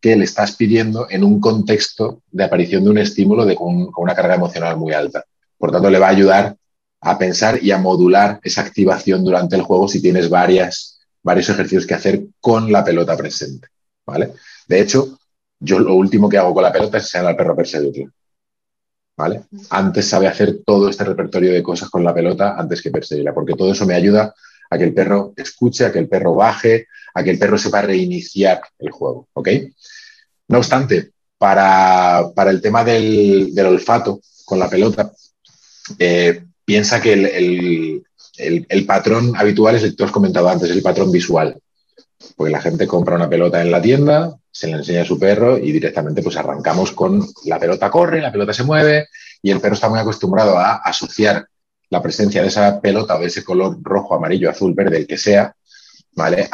que 0.00 0.16
le 0.16 0.24
estás 0.24 0.56
pidiendo 0.56 1.06
en 1.10 1.22
un 1.22 1.40
contexto 1.40 2.22
de 2.30 2.44
aparición 2.44 2.84
de 2.84 2.90
un 2.90 2.98
estímulo 2.98 3.44
de, 3.44 3.54
con, 3.54 3.90
una 3.96 4.14
carga 4.14 4.36
emocional 4.36 4.76
muy 4.76 4.92
alta. 4.92 5.24
Por 5.58 5.70
tanto, 5.70 5.90
le 5.90 5.98
va 5.98 6.06
a 6.06 6.10
ayudar 6.10 6.56
a 7.00 7.18
pensar 7.18 7.62
y 7.62 7.72
a 7.72 7.78
modular 7.78 8.40
esa 8.42 8.62
activación 8.62 9.24
durante 9.24 9.56
el 9.56 9.62
juego 9.62 9.86
si 9.86 10.00
tienes 10.00 10.30
varias, 10.30 11.00
varios 11.22 11.48
ejercicios 11.48 11.86
que 11.86 11.94
hacer 11.94 12.22
con 12.40 12.72
la 12.72 12.84
pelota 12.84 13.16
presente. 13.16 13.68
¿vale? 14.06 14.32
De 14.66 14.80
hecho, 14.80 15.18
yo 15.60 15.78
lo 15.78 15.94
último 15.94 16.28
que 16.28 16.38
hago 16.38 16.54
con 16.54 16.62
la 16.62 16.72
pelota 16.72 16.98
es 16.98 17.04
enseñar 17.04 17.26
al 17.26 17.36
perro 17.36 17.52
a 17.52 17.56
perseguirla. 17.56 18.10
¿vale? 19.16 19.42
Antes 19.70 20.08
sabe 20.08 20.28
hacer 20.28 20.60
todo 20.64 20.88
este 20.88 21.04
repertorio 21.04 21.52
de 21.52 21.62
cosas 21.62 21.90
con 21.90 22.04
la 22.04 22.14
pelota 22.14 22.54
antes 22.56 22.80
que 22.80 22.90
perseguirla, 22.90 23.34
porque 23.34 23.54
todo 23.54 23.72
eso 23.72 23.84
me 23.84 23.94
ayuda 23.94 24.32
a 24.70 24.78
que 24.78 24.84
el 24.84 24.94
perro 24.94 25.32
escuche, 25.36 25.84
a 25.84 25.92
que 25.92 25.98
el 25.98 26.08
perro 26.08 26.34
baje, 26.34 26.86
a 27.14 27.22
que 27.22 27.30
el 27.30 27.38
perro 27.38 27.58
sepa 27.58 27.82
reiniciar 27.82 28.60
el 28.78 28.90
juego. 28.90 29.28
No 30.48 30.58
obstante, 30.58 31.12
para, 31.38 32.30
el 32.48 32.60
tema 32.60 32.84
del, 32.84 33.52
olfato 33.66 34.20
con 34.44 34.58
la 34.58 34.68
pelota, 34.68 35.12
eh, 35.98 36.44
piensa 36.64 37.00
que 37.00 37.12
el, 37.12 38.86
patrón 38.86 39.34
habitual 39.36 39.76
es 39.76 39.82
el 39.82 39.90
que 39.90 39.96
tú 39.96 40.04
has 40.04 40.12
comentado 40.12 40.48
antes, 40.48 40.70
el 40.70 40.82
patrón 40.82 41.10
visual. 41.10 41.58
Porque 42.36 42.52
la 42.52 42.60
gente 42.60 42.86
compra 42.86 43.16
una 43.16 43.28
pelota 43.28 43.62
en 43.62 43.70
la 43.70 43.80
tienda, 43.80 44.36
se 44.50 44.66
le 44.66 44.74
enseña 44.74 45.02
a 45.02 45.06
su 45.06 45.18
perro 45.18 45.56
y 45.56 45.70
directamente 45.70 46.22
pues 46.22 46.36
arrancamos 46.36 46.90
con 46.92 47.24
la 47.44 47.60
pelota 47.60 47.90
corre, 47.90 48.20
la 48.20 48.32
pelota 48.32 48.52
se 48.52 48.64
mueve 48.64 49.06
y 49.40 49.52
el 49.52 49.60
perro 49.60 49.74
está 49.74 49.88
muy 49.88 50.00
acostumbrado 50.00 50.58
a 50.58 50.76
asociar 50.76 51.46
la 51.90 52.02
presencia 52.02 52.42
de 52.42 52.48
esa 52.48 52.80
pelota 52.80 53.18
de 53.18 53.26
ese 53.26 53.44
color 53.44 53.78
rojo, 53.82 54.14
amarillo, 54.14 54.50
azul, 54.50 54.74
verde, 54.74 54.98
el 54.98 55.06
que 55.06 55.18
sea, 55.18 55.54
¿vale? 56.12 56.48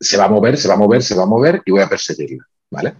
se 0.00 0.16
va 0.16 0.24
a 0.24 0.28
mover, 0.28 0.56
se 0.56 0.68
va 0.68 0.74
a 0.74 0.78
mover, 0.78 1.02
se 1.02 1.14
va 1.14 1.24
a 1.24 1.26
mover 1.26 1.62
y 1.64 1.70
voy 1.70 1.82
a 1.82 1.88
perseguirla, 1.88 2.44
¿vale? 2.70 2.94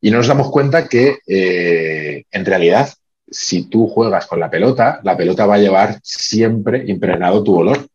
Y 0.00 0.10
no 0.10 0.18
nos 0.18 0.26
damos 0.26 0.50
cuenta 0.50 0.88
que 0.88 1.18
eh, 1.26 2.24
en 2.30 2.44
realidad, 2.44 2.92
si 3.28 3.64
tú 3.64 3.86
juegas 3.88 4.26
con 4.26 4.40
la 4.40 4.50
pelota, 4.50 5.00
la 5.04 5.16
pelota 5.16 5.46
va 5.46 5.54
a 5.54 5.58
llevar 5.58 6.00
siempre 6.02 6.84
impregnado 6.86 7.42
tu 7.42 7.56
olor, 7.56 7.86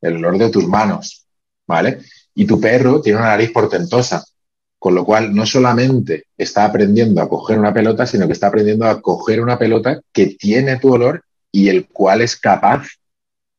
el 0.00 0.16
olor 0.16 0.38
de 0.38 0.50
tus 0.50 0.66
manos, 0.66 1.26
¿vale? 1.66 2.00
Y 2.34 2.46
tu 2.46 2.60
perro 2.60 3.00
tiene 3.00 3.18
una 3.18 3.28
nariz 3.28 3.52
portentosa, 3.52 4.24
con 4.78 4.94
lo 4.94 5.04
cual 5.04 5.34
no 5.34 5.46
solamente 5.46 6.24
está 6.36 6.64
aprendiendo 6.64 7.22
a 7.22 7.28
coger 7.28 7.58
una 7.58 7.72
pelota, 7.72 8.06
sino 8.06 8.26
que 8.26 8.32
está 8.32 8.48
aprendiendo 8.48 8.86
a 8.86 9.00
coger 9.00 9.40
una 9.40 9.58
pelota 9.58 10.00
que 10.12 10.26
tiene 10.38 10.78
tu 10.78 10.92
olor 10.92 11.22
y 11.54 11.68
el 11.68 11.86
cual 11.86 12.20
es 12.20 12.34
capaz 12.34 12.88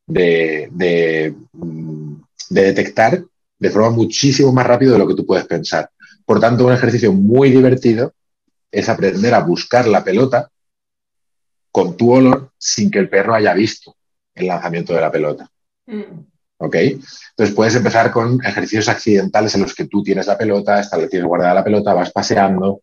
de, 0.05 1.33
mm, 1.53 2.15
detectar 2.49 3.23
de 3.57 3.69
forma 3.69 3.89
muchísimo 3.91 4.51
más 4.51 4.67
rápida 4.67 4.91
de 4.91 4.97
lo 4.97 5.07
que 5.07 5.15
tú 5.15 5.25
puedes 5.25 5.45
pensar. 5.45 5.89
Por 6.25 6.41
tanto, 6.41 6.65
un 6.65 6.73
ejercicio 6.73 7.13
muy 7.13 7.51
divertido 7.51 8.13
es 8.69 8.89
aprender 8.89 9.33
a 9.33 9.39
buscar 9.39 9.87
la 9.87 10.03
pelota 10.03 10.49
con 11.71 11.95
tu 11.95 12.11
olor 12.11 12.51
sin 12.57 12.91
que 12.91 12.99
el 12.99 13.07
perro 13.07 13.33
haya 13.33 13.53
visto 13.53 13.95
el 14.33 14.47
lanzamiento 14.47 14.93
de 14.93 14.99
la 14.99 15.11
pelota. 15.11 15.49
Mm. 15.85 16.19
¿Ok? 16.57 16.75
Entonces 16.75 17.55
puedes 17.55 17.75
empezar 17.75 18.11
con 18.11 18.43
ejercicios 18.43 18.89
accidentales 18.89 19.55
en 19.55 19.61
los 19.61 19.73
que 19.73 19.85
tú 19.85 20.03
tienes 20.03 20.27
la 20.27 20.37
pelota, 20.37 20.81
tienes 21.09 21.25
guardada 21.25 21.53
la 21.53 21.63
pelota, 21.63 21.93
vas 21.93 22.11
paseando, 22.11 22.81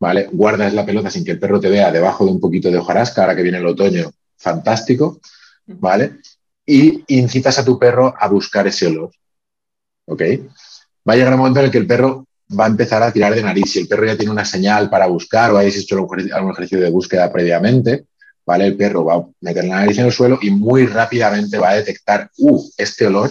¿vale? 0.00 0.28
Guardas 0.32 0.74
la 0.74 0.84
pelota 0.84 1.10
sin 1.10 1.24
que 1.24 1.30
el 1.30 1.38
perro 1.38 1.60
te 1.60 1.68
vea 1.68 1.92
debajo 1.92 2.24
de 2.24 2.32
un 2.32 2.40
poquito 2.40 2.72
de 2.72 2.78
hojarasca, 2.78 3.20
ahora 3.20 3.36
que 3.36 3.42
viene 3.42 3.58
el 3.58 3.66
otoño, 3.66 4.10
fantástico, 4.38 5.20
¿vale? 5.66 6.18
Y 6.64 7.04
incitas 7.08 7.58
a 7.58 7.64
tu 7.64 7.78
perro 7.78 8.14
a 8.18 8.28
buscar 8.28 8.66
ese 8.66 8.86
olor, 8.86 9.10
¿ok? 10.06 10.22
Va 11.08 11.14
a 11.14 11.16
llegar 11.16 11.32
un 11.34 11.40
momento 11.40 11.60
en 11.60 11.66
el 11.66 11.72
que 11.72 11.78
el 11.78 11.86
perro 11.86 12.26
va 12.58 12.64
a 12.64 12.68
empezar 12.68 13.02
a 13.02 13.12
tirar 13.12 13.34
de 13.34 13.42
nariz. 13.42 13.72
Si 13.72 13.80
el 13.80 13.88
perro 13.88 14.06
ya 14.06 14.16
tiene 14.16 14.32
una 14.32 14.44
señal 14.44 14.88
para 14.88 15.06
buscar 15.06 15.50
o 15.50 15.58
hayáis 15.58 15.76
hecho 15.76 15.96
algún 15.96 16.52
ejercicio 16.52 16.80
de 16.80 16.90
búsqueda 16.90 17.30
previamente, 17.32 18.06
¿vale? 18.46 18.66
El 18.66 18.76
perro 18.76 19.04
va 19.04 19.16
a 19.16 19.26
meter 19.40 19.64
la 19.64 19.80
nariz 19.80 19.98
en 19.98 20.06
el 20.06 20.12
suelo 20.12 20.38
y 20.40 20.50
muy 20.50 20.86
rápidamente 20.86 21.58
va 21.58 21.70
a 21.70 21.76
detectar, 21.76 22.30
uh, 22.38 22.70
este 22.76 23.06
olor 23.06 23.30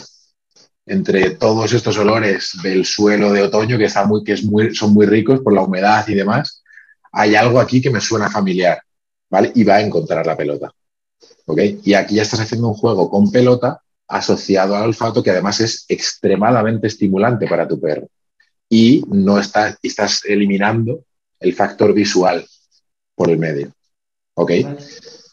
entre 0.85 1.31
todos 1.31 1.73
estos 1.73 1.97
olores 1.97 2.51
del 2.63 2.85
suelo 2.85 3.33
de 3.33 3.41
otoño 3.41 3.77
que, 3.77 3.85
está 3.85 4.05
muy, 4.05 4.23
que 4.23 4.33
es 4.33 4.43
muy, 4.43 4.73
son 4.73 4.93
muy 4.93 5.05
ricos 5.05 5.41
por 5.41 5.53
la 5.53 5.61
humedad 5.61 6.07
y 6.07 6.15
demás, 6.15 6.63
hay 7.11 7.35
algo 7.35 7.59
aquí 7.59 7.81
que 7.81 7.89
me 7.89 7.99
suena 7.99 8.29
familiar, 8.29 8.81
¿vale? 9.29 9.51
Y 9.53 9.63
va 9.63 9.75
a 9.75 9.81
encontrar 9.81 10.25
la 10.25 10.37
pelota. 10.37 10.71
Y 11.55 11.93
aquí 11.93 12.15
ya 12.15 12.23
estás 12.23 12.41
haciendo 12.41 12.67
un 12.67 12.73
juego 12.73 13.09
con 13.09 13.31
pelota 13.31 13.81
asociado 14.07 14.75
al 14.75 14.83
olfato 14.83 15.23
que 15.23 15.31
además 15.31 15.59
es 15.61 15.85
extremadamente 15.87 16.87
estimulante 16.87 17.47
para 17.47 17.67
tu 17.67 17.79
perro. 17.79 18.09
Y 18.69 19.03
no 19.09 19.39
estás, 19.39 19.77
estás 19.81 20.25
eliminando 20.25 21.05
el 21.39 21.53
factor 21.53 21.93
visual 21.93 22.45
por 23.15 23.29
el 23.29 23.37
medio. 23.37 23.71
¿Ok? 24.33 24.51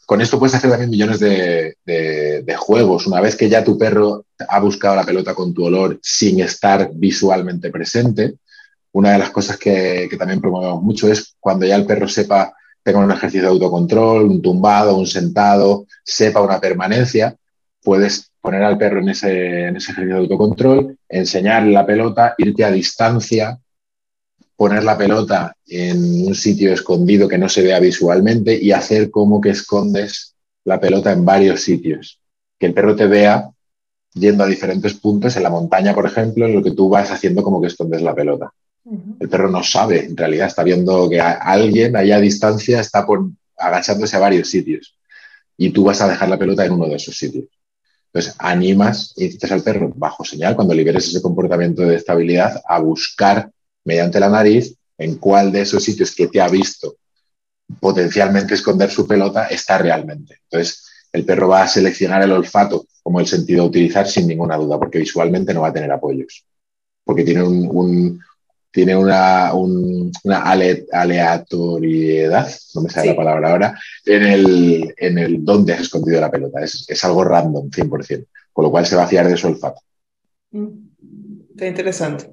Con 0.07 0.21
esto 0.21 0.39
puedes 0.39 0.55
hacer 0.55 0.71
también 0.71 0.91
millones 0.91 1.19
de, 1.19 1.77
juegos. 2.59 3.07
Una 3.07 3.21
vez 3.21 3.37
que 3.37 3.49
ya 3.49 3.65
tu 3.65 3.77
perro 3.77 4.27
ha 4.49 4.61
buscado 4.61 4.97
la 4.97 5.05
pelota 5.05 5.35
con 5.35 5.53
tu 5.53 5.65
olor 5.65 5.99
sin 6.03 6.41
estar 6.41 6.91
visualmente 6.95 7.71
presente, 7.71 8.35
una 8.93 9.13
de 9.13 9.19
las 9.19 9.31
cosas 9.31 9.57
que, 9.57 10.07
que 10.09 10.17
también 10.17 10.41
promovemos 10.41 10.83
mucho 10.83 11.09
es 11.09 11.35
cuando 11.41 11.67
ya 11.67 11.75
el 11.75 11.85
perro 11.85 12.07
sepa 12.09 12.55
tenga 12.85 13.01
un 13.01 13.11
ejercicio 13.11 13.43
de 13.43 13.49
autocontrol, 13.49 14.25
un 14.25 14.43
tumbado, 14.43 14.97
un 14.97 15.07
sentado, 15.07 15.87
sepa 16.05 16.43
una 16.43 16.61
permanencia, 16.61 17.35
puedes 17.83 18.31
poner 18.41 18.63
al 18.63 18.77
perro 18.77 19.01
en 19.01 19.09
ese, 19.09 19.69
en 19.69 19.77
ese 19.77 19.93
ejercicio 19.93 20.17
de 20.17 20.21
autocontrol, 20.21 20.99
enseñarle 21.09 21.73
la 21.73 21.87
pelota, 21.87 22.35
irte 22.37 22.63
a 22.63 22.71
distancia, 22.71 23.59
poner 24.55 24.85
la 24.85 24.99
pelota 24.99 25.57
en 25.67 26.27
un 26.27 26.35
sitio 26.35 26.73
escondido 26.73 27.27
que 27.27 27.39
no 27.39 27.49
se 27.49 27.63
vea 27.63 27.81
visualmente 27.81 28.57
y 28.63 28.71
hacer 28.71 29.11
como 29.11 29.41
que 29.41 29.51
escondes 29.51 30.35
la 30.65 30.79
pelota 30.79 31.11
en 31.11 31.25
varios 31.25 31.63
sitios. 31.63 32.21
Que 32.59 32.67
el 32.67 32.75
perro 32.75 32.95
te 32.95 33.07
vea 33.07 33.51
yendo 34.13 34.45
a 34.45 34.47
diferentes 34.47 34.95
puntos 34.95 35.37
en 35.37 35.43
la 35.43 35.51
montaña, 35.51 35.95
por 35.95 36.07
ejemplo, 36.07 36.47
en 36.47 36.55
lo 36.55 36.63
que 36.63 36.73
tú 36.73 36.91
vas 36.91 37.11
haciendo 37.11 37.43
como 37.43 37.61
que 37.61 37.69
escondes 37.69 38.03
la 38.03 38.15
pelota. 38.15 38.53
El 38.85 39.29
perro 39.29 39.51
no 39.51 39.63
sabe, 39.63 40.05
en 40.05 40.17
realidad 40.17 40.49
está 40.49 40.63
viendo 40.63 41.09
que 41.09 41.21
alguien 41.21 41.97
allá 41.97 42.17
a 42.17 42.21
distancia 42.21 42.81
está 42.81 43.07
agachándose 43.57 44.17
a 44.17 44.21
varios 44.21 44.51
sitios 44.51 44.99
y 45.57 45.71
tú 45.71 45.85
vas 45.85 46.01
a 46.03 46.09
dejar 46.09 46.29
la 46.29 46.39
pelota 46.39 46.65
en 46.65 46.73
uno 46.73 46.87
de 46.87 46.97
esos 46.97 47.17
sitios. 47.17 47.47
Entonces, 48.07 48.35
animas 48.39 49.15
dices 49.17 49.51
al 49.51 49.63
perro, 49.63 49.93
bajo 49.97 50.25
señal, 50.25 50.55
cuando 50.55 50.75
liberes 50.75 51.09
ese 51.09 51.23
comportamiento 51.23 51.83
de 51.83 51.97
estabilidad, 51.97 52.63
a 52.69 52.79
buscar 52.79 53.51
mediante 53.85 54.21
la 54.21 54.29
nariz 54.29 54.77
en 54.99 55.17
cuál 55.17 55.51
de 55.51 55.63
esos 55.63 55.83
sitios 55.83 56.15
que 56.15 56.29
te 56.29 56.41
ha 56.41 56.49
visto 56.49 56.97
potencialmente 57.81 58.55
esconder 58.55 58.91
su 58.91 59.07
pelota 59.07 59.47
está 59.47 59.79
realmente. 59.79 60.41
Entonces, 60.45 60.85
el 61.13 61.25
perro 61.25 61.49
va 61.49 61.63
a 61.63 61.69
seleccionar 61.69 62.23
el 62.23 62.33
olfato 62.33 62.87
como 63.03 63.21
el 63.21 63.27
sentido 63.27 63.63
a 63.63 63.67
utilizar 63.67 64.07
sin 64.09 64.27
ninguna 64.27 64.57
duda, 64.57 64.79
porque 64.79 64.99
visualmente 64.99 65.53
no 65.53 65.63
va 65.63 65.69
a 65.69 65.73
tener 65.73 65.91
apoyos, 65.91 66.45
porque 67.05 67.25
tiene 67.25 67.43
un, 67.43 68.21
tiene 68.75 68.97
una, 68.97 69.53
una 69.55 70.43
aleatoriedad, 70.91 72.51
no 72.75 72.83
me 72.83 72.91
sale 72.91 73.11
la 73.11 73.17
palabra 73.17 73.53
ahora, 73.53 73.81
en 74.05 74.23
el, 74.25 74.95
en 74.97 75.19
el 75.19 75.45
dónde 75.45 75.75
has 75.75 75.83
escondido 75.83 76.21
la 76.21 76.31
pelota. 76.31 76.61
Es, 76.61 76.85
es 76.89 77.05
algo 77.05 77.23
random, 77.23 77.71
100%, 77.71 78.27
con 78.53 78.65
lo 78.65 78.73
cual 78.73 78.85
se 78.85 78.97
va 78.97 79.05
a 79.05 79.07
fiar 79.07 79.29
de 79.29 79.37
su 79.37 79.47
olfato. 79.47 79.81
Mm, 80.51 80.67
está 81.51 81.69
interesante. 81.69 82.31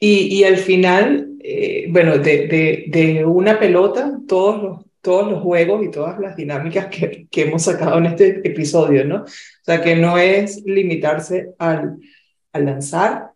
Y, 0.00 0.38
y 0.38 0.44
al 0.44 0.56
final, 0.56 1.28
eh, 1.40 1.88
bueno, 1.90 2.16
de, 2.16 2.46
de, 2.46 2.86
de, 2.88 3.26
una 3.26 3.58
pelota, 3.58 4.18
todos 4.26 4.62
los, 4.62 4.86
todos 5.02 5.30
los 5.30 5.42
juegos 5.42 5.84
y 5.84 5.90
todas 5.90 6.18
las 6.20 6.36
dinámicas 6.36 6.86
que, 6.86 7.26
que, 7.30 7.42
hemos 7.42 7.64
sacado 7.64 7.98
en 7.98 8.06
este 8.06 8.40
episodio, 8.48 9.04
¿no? 9.04 9.24
O 9.24 9.26
sea, 9.62 9.82
que 9.82 9.94
no 9.94 10.16
es 10.16 10.62
limitarse 10.64 11.50
al, 11.58 11.98
al 12.54 12.64
lanzar 12.64 13.32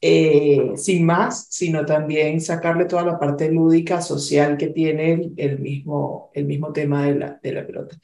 eh, 0.00 0.72
sin 0.76 1.04
más, 1.06 1.48
sino 1.50 1.84
también 1.84 2.40
sacarle 2.40 2.84
toda 2.84 3.04
la 3.04 3.18
parte 3.18 3.50
lúdica, 3.50 4.00
social 4.00 4.56
que 4.56 4.68
tiene 4.68 5.12
el, 5.14 5.34
el 5.36 5.58
mismo, 5.58 6.30
el 6.34 6.44
mismo 6.46 6.72
tema 6.72 7.06
de 7.06 7.14
la, 7.16 7.40
de 7.42 7.52
la 7.52 7.66
pelota. 7.66 7.96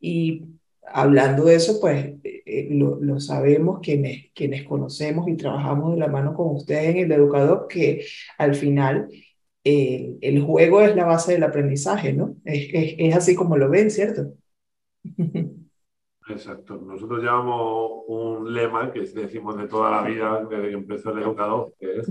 Y 0.00 0.44
hablando 0.92 1.44
de 1.44 1.54
eso, 1.56 1.80
pues 1.80 2.06
eh, 2.24 2.42
eh, 2.46 2.68
lo, 2.70 3.00
lo, 3.00 3.20
sabemos 3.20 3.80
quienes, 3.82 4.26
quienes 4.34 4.64
conocemos 4.64 5.28
y 5.28 5.36
trabajamos 5.36 5.92
de 5.94 6.00
la 6.00 6.08
mano 6.08 6.34
con 6.34 6.54
ustedes 6.56 6.90
en 6.90 6.98
el 6.98 7.12
educador, 7.12 7.68
que 7.68 8.04
al 8.38 8.54
final 8.54 9.08
eh, 9.64 10.16
el 10.20 10.42
juego 10.42 10.80
es 10.82 10.96
la 10.96 11.04
base 11.04 11.32
del 11.32 11.44
aprendizaje, 11.44 12.12
¿no? 12.12 12.36
Es, 12.44 12.68
es, 12.72 12.94
es, 12.98 13.16
así 13.16 13.34
como 13.34 13.56
lo 13.56 13.68
ven, 13.70 13.90
¿cierto? 13.90 14.34
Exacto. 16.30 16.76
Nosotros 16.76 17.20
llevamos 17.20 18.04
un 18.08 18.52
lema 18.52 18.92
que 18.92 19.00
decimos 19.00 19.56
de 19.56 19.68
toda 19.68 19.90
la 19.90 20.02
vida, 20.02 20.44
desde 20.48 20.68
que 20.68 20.74
empezó 20.74 21.10
el 21.10 21.22
educador, 21.22 21.74
que 21.78 21.98
es 21.98 22.06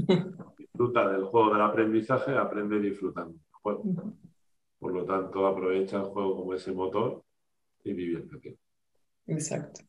disfruta 0.58 1.10
del 1.12 1.24
juego 1.26 1.54
del 1.54 1.62
aprendizaje, 1.62 2.38
aprende 2.38 2.80
disfrutando 2.80 3.34
el 3.34 3.56
juego. 3.62 3.84
Por 4.80 4.94
lo 4.94 5.06
tanto, 5.06 5.46
aprovecha 5.46 5.98
el 5.98 6.04
juego 6.04 6.38
como 6.38 6.54
ese 6.54 6.72
motor 6.72 7.22
y 7.84 7.94
diviértete. 7.94 8.58
Exacto. 9.28 9.82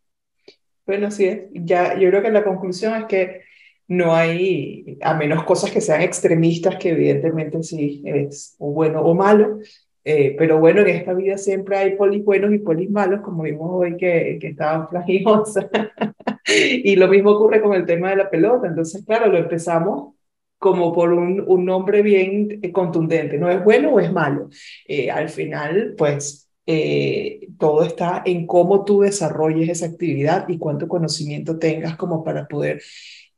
Bueno, 0.87 1.11
sí 1.11 1.27
es. 1.27 1.43
Ya, 1.53 1.99
yo 1.99 2.09
creo 2.09 2.23
que 2.23 2.31
la 2.31 2.45
conclusión 2.45 2.95
es 2.95 3.05
que 3.05 3.43
no 3.87 4.15
hay, 4.15 4.99
a 5.01 5.15
menos 5.15 5.45
cosas 5.45 5.71
que 5.71 5.81
sean 5.81 6.01
extremistas, 6.03 6.77
que 6.77 6.91
evidentemente 6.91 7.63
sí 7.63 8.03
es 8.05 8.55
o 8.59 8.73
bueno 8.73 9.01
o 9.03 9.15
malo, 9.15 9.59
eh, 10.05 10.35
pero 10.39 10.59
bueno, 10.59 10.81
en 10.81 10.89
esta 10.89 11.15
vida 11.15 11.39
siempre 11.39 11.77
hay 11.77 11.97
polis 11.97 12.25
buenos 12.25 12.53
y 12.53 12.59
polis 12.59 12.91
malos, 12.91 13.21
como 13.21 13.43
vimos 13.43 13.69
hoy 13.71 13.97
que, 13.97 14.39
que 14.41 14.49
estaban 14.49 14.89
flagijosa. 14.89 15.69
y 16.47 16.97
lo 16.97 17.09
mismo 17.09 17.31
ocurre 17.33 17.61
con 17.61 17.75
el 17.75 17.87
tema 17.87 18.11
de 18.11 18.17
la 18.17 18.31
pelota. 18.31 18.69
Entonces, 18.69 19.05
claro, 19.05 19.31
lo 19.31 19.39
empezamos 19.39 20.15
como 20.61 20.93
por 20.93 21.13
un, 21.13 21.43
un 21.47 21.65
nombre 21.65 22.03
bien 22.03 22.61
contundente, 22.73 23.39
no 23.39 23.51
es 23.51 23.65
bueno 23.65 23.95
o 23.95 24.01
es 24.01 24.13
malo. 24.13 24.51
Eh, 24.87 25.11
al 25.11 25.31
final, 25.31 25.95
pues 25.97 26.51
eh, 26.67 27.49
todo 27.59 27.83
está 27.83 28.23
en 28.27 28.47
cómo 28.47 28.85
tú 28.85 29.01
desarrolles 29.01 29.71
esa 29.71 29.87
actividad 29.87 30.49
y 30.49 30.59
cuánto 30.59 30.87
conocimiento 30.87 31.59
tengas 31.59 31.97
como 31.97 32.23
para 32.23 32.47
poder 32.47 32.83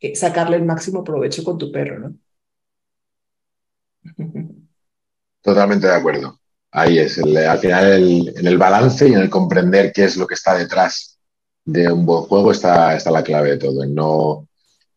eh, 0.01 0.17
sacarle 0.17 0.57
el 0.57 0.65
máximo 0.65 1.05
provecho 1.05 1.45
con 1.45 1.59
tu 1.59 1.71
perro, 1.71 1.99
¿no? 2.01 2.15
Totalmente 5.43 5.87
de 5.87 5.95
acuerdo. 5.95 6.42
Ahí 6.73 6.99
es, 6.99 7.19
el, 7.19 7.37
al 7.37 7.59
final 7.59 7.87
el, 7.87 8.33
en 8.35 8.47
el 8.47 8.57
balance 8.57 9.07
y 9.07 9.13
en 9.13 9.21
el 9.21 9.31
comprender 9.31 9.93
qué 9.93 10.05
es 10.05 10.17
lo 10.17 10.27
que 10.27 10.35
está 10.35 10.57
detrás 10.57 11.19
de 11.65 11.93
un 11.93 12.07
buen 12.07 12.23
juego 12.23 12.51
está, 12.51 12.97
está 12.97 13.11
la 13.11 13.23
clave 13.23 13.51
de 13.51 13.59
todo, 13.59 13.85
en 13.85 13.95
no, 13.95 14.49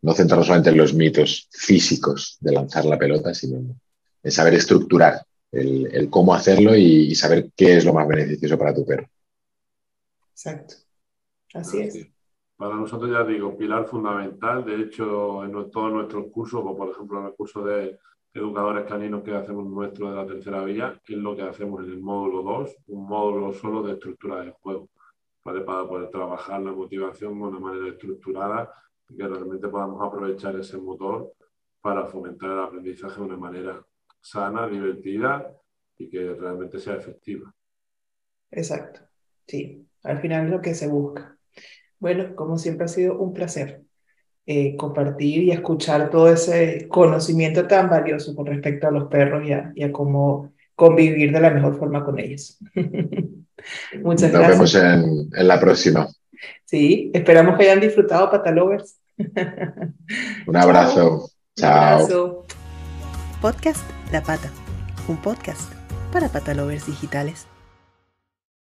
no 0.02 0.14
centrarnos 0.14 0.48
solamente 0.48 0.70
en 0.70 0.78
los 0.78 0.94
mitos 0.94 1.50
físicos 1.52 2.38
de 2.40 2.54
lanzar 2.54 2.86
la 2.86 2.98
pelota, 2.98 3.34
sino 3.34 3.76
en 4.24 4.32
saber 4.32 4.54
estructurar 4.54 5.22
el, 5.52 5.94
el 5.94 6.10
cómo 6.10 6.34
hacerlo 6.34 6.76
y, 6.76 7.12
y, 7.12 7.16
saber 7.16 7.52
qué 7.56 7.78
es 7.78 7.86
lo 7.86 7.94
más 7.94 8.08
beneficioso 8.08 8.58
para 8.58 8.74
tu 8.74 8.86
perro. 8.86 9.08
Exacto. 10.32 10.76
Así 11.54 11.80
es. 11.80 12.08
Para 12.58 12.76
nosotros, 12.76 13.12
ya 13.12 13.24
digo, 13.24 13.58
pilar 13.58 13.86
fundamental. 13.86 14.66
De 14.66 14.82
hecho, 14.82 15.44
en 15.44 15.52
todos 15.72 15.92
nuestros 15.92 16.28
cursos, 16.32 16.62
como 16.62 16.78
por 16.78 16.90
ejemplo 16.92 17.20
en 17.20 17.26
el 17.28 17.34
curso 17.34 17.64
de 17.64 18.00
educadores 18.36 18.86
caninos 18.86 19.24
que 19.24 19.34
hacemos 19.34 19.66
nuestro 19.66 20.10
de 20.10 20.16
la 20.18 20.28
tercera 20.28 20.64
vía, 20.66 21.02
es 21.08 21.18
lo 21.18 21.36
que 21.36 21.44
hacemos 21.44 21.84
en 21.86 21.92
el 21.92 22.02
módulo 22.02 22.44
2, 22.44 22.76
un 22.88 23.08
módulo 23.08 23.54
solo 23.54 23.82
de 23.82 23.94
estructura 23.94 24.44
de 24.44 24.52
juego, 24.52 24.90
para 25.42 25.64
poder 25.66 26.10
trabajar 26.10 26.62
la 26.62 26.74
motivación 26.74 27.34
de 27.34 27.44
una 27.46 27.60
manera 27.60 27.88
estructurada 27.88 28.74
y 29.08 29.16
que 29.16 29.28
realmente 29.28 29.70
podamos 29.70 30.02
aprovechar 30.06 30.56
ese 30.60 30.78
motor 30.78 31.32
para 31.80 32.08
fomentar 32.08 32.52
el 32.52 32.60
aprendizaje 32.60 33.22
de 33.22 33.26
una 33.26 33.38
manera 33.38 33.86
sana, 34.20 34.68
divertida 34.68 35.50
y 35.98 36.10
que 36.10 36.34
realmente 36.34 36.78
sea 36.80 36.96
efectiva. 36.96 37.54
Exacto, 38.52 39.02
sí, 39.48 39.88
al 40.04 40.20
final 40.20 40.46
es 40.46 40.52
lo 40.52 40.62
que 40.62 40.74
se 40.74 40.88
busca. 40.90 41.38
Bueno, 42.00 42.36
como 42.36 42.58
siempre 42.58 42.86
ha 42.86 42.90
sido 42.90 43.18
un 43.18 43.34
placer 43.34 43.85
eh, 44.48 44.76
compartir 44.76 45.44
y 45.44 45.52
escuchar 45.52 46.10
todo 46.10 46.32
ese 46.32 46.88
conocimiento 46.88 47.68
tan 47.68 47.90
valioso 47.90 48.36
con 48.36 48.46
respecto 48.46 48.88
a 48.88 48.92
los 48.92 49.06
perros 49.06 49.48
y 49.48 49.54
a, 49.54 49.72
y 49.74 49.84
a 49.84 49.92
cómo 49.92 50.54
convivir 50.76 51.32
de 51.32 51.40
la 51.40 51.50
mejor 51.50 51.78
forma 51.80 52.04
con 52.06 52.20
ellos. 52.20 52.60
Muchas 54.04 54.32
Nos 54.32 54.42
gracias. 54.42 54.74
Nos 54.74 54.74
vemos 54.74 54.76
en, 54.76 55.30
en, 55.40 55.48
la 55.48 55.60
próxima. 55.60 56.08
Sí, 56.66 57.10
esperamos 57.14 57.58
que 57.58 57.64
hayan 57.64 57.80
disfrutado 57.80 58.30
Patalovers. 58.30 58.98
un 60.48 60.56
abrazo. 60.56 61.30
Chao. 61.56 61.96
Un 61.96 62.02
abrazo. 62.02 62.46
Podcast 63.42 63.84
La 64.12 64.22
Pata, 64.22 64.52
un 65.08 65.18
podcast 65.18 65.72
para 66.12 66.30
patalovers 66.30 66.86
digitales. 66.86 67.48